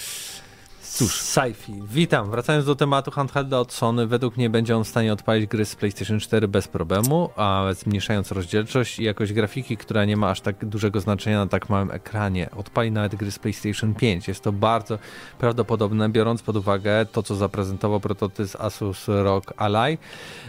[0.94, 1.20] Cóż.
[1.20, 1.82] Sci-fi.
[1.88, 2.30] Witam.
[2.30, 5.76] Wracając do tematu handhelda od Sony, według mnie będzie on w stanie odpalić gry z
[5.76, 10.64] PlayStation 4 bez problemu, a zmniejszając rozdzielczość i jakość grafiki, która nie ma aż tak
[10.64, 12.50] dużego znaczenia na tak małym ekranie.
[12.56, 14.28] Odpali nawet gry z PlayStation 5.
[14.28, 14.98] Jest to bardzo
[15.38, 19.98] prawdopodobne, biorąc pod uwagę to, co zaprezentował prototyp Asus ROG Ally.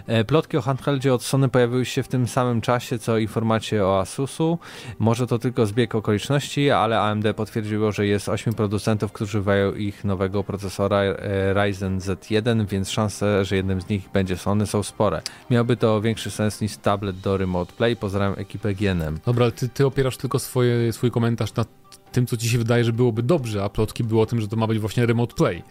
[0.08, 4.00] E, plotki o handheldzie od Sony pojawiły się w tym samym czasie, co informacje o
[4.00, 4.60] Asusu.
[5.00, 10.04] Może to tylko zbieg okoliczności, ale AMD potwierdziło, że jest 8 producentów, którzy używają ich
[10.04, 15.21] nowego procesora e, Ryzen Z1, więc szanse, że jednym z nich będzie Sony są spore.
[15.49, 17.95] Miałby to większy sens niż tablet do Remote Play.
[17.95, 19.19] Pozdrawiam ekipę GNM.
[19.25, 21.65] Dobra, ty, ty opierasz tylko swoje, swój komentarz na
[22.14, 24.55] tym, co ci się wydaje, że byłoby dobrze, a plotki było o tym, że to
[24.55, 25.64] ma być właśnie remote play.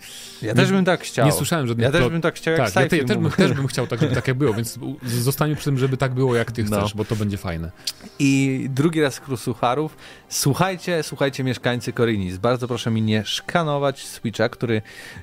[0.42, 1.26] Ja nie, też bym tak chciał.
[1.26, 2.02] Nie słyszałem żadnych Ja plot...
[2.02, 4.00] też bym tak chciał, jak tak, ja, te, ja też, bym, też bym chciał, tak,
[4.00, 6.96] żeby tak jak było, więc zostaniemy przy tym, żeby tak było, jak ty chcesz, no.
[6.96, 7.70] bo to będzie fajne.
[8.18, 9.96] I drugi raz król sucharów.
[10.28, 12.36] Słuchajcie, słuchajcie mieszkańcy Korinis.
[12.36, 14.82] Bardzo proszę mi nie szkanować Switcha, który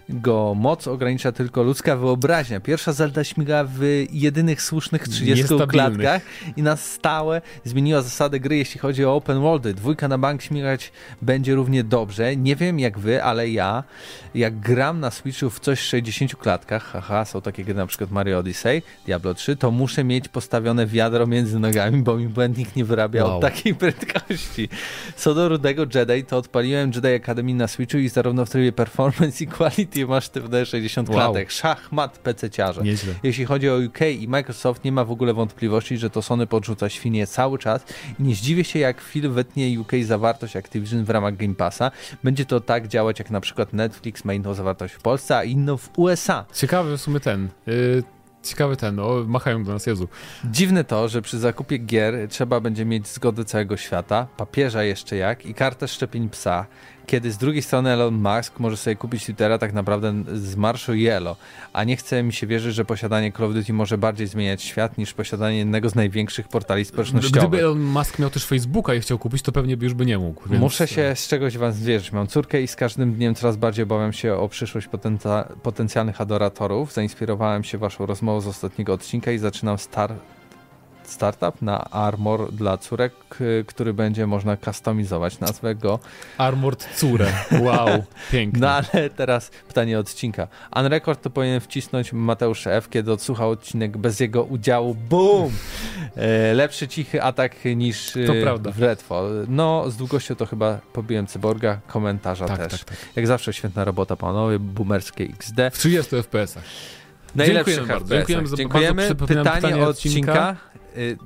[0.10, 2.60] go moc ogranicza tylko ludzka wyobraźnia.
[2.60, 6.22] Pierwsza Zelda śmiga w jedynych słusznych 30 klatkach
[6.58, 9.74] i na stałe zmieniła zasady gry, jeśli chodzi o open worldy.
[9.74, 10.92] Dwójka na bank śmigać
[11.22, 12.36] będzie równie dobrze.
[12.36, 13.84] Nie wiem jak wy, ale ja
[14.36, 18.12] jak gram na Switchu w coś w 60 klatkach, haha, są takie gry na przykład
[18.12, 22.86] Mario Odyssey, Diablo 3, to muszę mieć postawione wiadro między nogami, bo mi błędnik nie
[22.86, 23.36] wyrabia wow.
[23.36, 24.70] od takiej prędkości.
[25.16, 29.44] Co do rudego Jedi, to odpaliłem Jedi Academy na Switchu i zarówno w trybie performance
[29.44, 31.18] i quality masz sztywne 60 wow.
[31.18, 31.52] klatek.
[31.52, 32.82] Szachmat PC-ciarze.
[33.24, 36.90] Jeśli chodzi o UK i Microsoft, nie ma w ogóle wątpliwości, że to Sony podrzuca
[36.90, 37.84] świnie cały czas
[38.20, 41.92] i nie zdziwię się, jak Phil wetnie UK zawartość Activision w ramach Game Passa.
[42.24, 45.78] Będzie to tak działać, jak na przykład Netflix ma inną zawartość w Polsce, a inną
[45.78, 46.46] w USA.
[46.54, 47.50] Ciekawy w sumie ten.
[47.68, 48.04] Yy...
[48.44, 50.08] Ciekawy ten, o, machają do nas, Jezu.
[50.46, 55.46] Dziwne to, że przy zakupie gier trzeba będzie mieć zgodę całego świata, papieża jeszcze jak
[55.46, 56.66] i kartę szczepień psa
[57.10, 61.38] kiedy z drugiej strony Elon Musk może sobie kupić Twittera tak naprawdę z marszu Yellow,
[61.74, 64.98] a nie chce mi się wierzyć, że posiadanie Call of Duty może bardziej zmieniać świat
[64.98, 67.50] niż posiadanie jednego z największych portali społecznościowych.
[67.50, 70.18] Gdyby Elon Musk miał też Facebooka i chciał kupić, to pewnie by już by nie
[70.18, 70.50] mógł.
[70.50, 70.62] Więc...
[70.62, 72.12] Muszę się z czegoś was zwierzyć.
[72.12, 74.88] Mam córkę i z każdym dniem coraz bardziej obawiam się o przyszłość
[75.64, 76.94] potencjalnych adoratorów.
[76.94, 80.14] Zainspirowałem się waszą rozmową z ostatniego odcinka i zaczynam star
[81.10, 83.14] startup na Armor dla córek,
[83.68, 85.40] który będzie można customizować.
[85.40, 86.00] Nazwę go
[86.38, 87.32] Armored Cure.
[87.62, 87.88] Wow,
[88.32, 88.60] pięknie.
[88.60, 90.48] No ale teraz pytanie odcinka.
[90.76, 94.96] Unrecord to powinien wcisnąć Mateusz F., kiedy odsłuchał odcinek bez jego udziału.
[94.96, 95.52] Boom!
[96.16, 98.72] E, lepszy cichy atak niż to e, prawda.
[98.72, 99.46] w Redfall.
[99.48, 102.80] No, z długością to chyba pobiłem Cyborga, komentarza tak, też.
[102.80, 102.98] Tak, tak.
[103.16, 105.58] Jak zawsze świetna robota, panowie, boomerskie XD.
[105.72, 106.64] W 30 FPS-ach.
[107.36, 108.16] Dziękujemy bardzo.
[108.16, 109.08] Dziękujemy, Dziękujemy.
[109.08, 110.52] Bardzo pytanie, pytanie odcinka.
[110.52, 110.69] Y,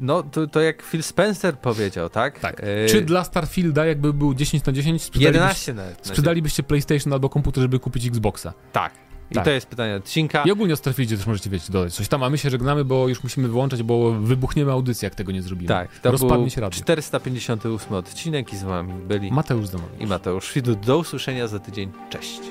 [0.02, 2.40] no, to, to jak Phil Spencer powiedział, tak?
[2.40, 2.60] Tak.
[2.60, 7.14] Y, Czy dla Starfielda, jakby był 10 na 10, sprzedalibyście, 11 na, na sprzedalibyście PlayStation
[7.14, 8.54] albo komputer, żeby kupić Xboxa?
[8.72, 8.94] Tak.
[9.32, 9.46] I tak.
[9.46, 10.44] to jest pytanie odcinka.
[10.44, 13.08] I ogólnie o Starfieldzie też możecie wiecie, dodać coś tam, a my się żegnamy, bo
[13.08, 15.68] już musimy wyłączać, bo wybuchniemy audycję, jak tego nie zrobimy.
[15.68, 16.80] Tak, to Rozpadnie się radio.
[16.80, 20.80] 458 odcinek i z wami byli Mateusz Zamowicz i Mateusz Świdut.
[20.80, 21.92] Do usłyszenia za tydzień.
[22.10, 22.42] Cześć.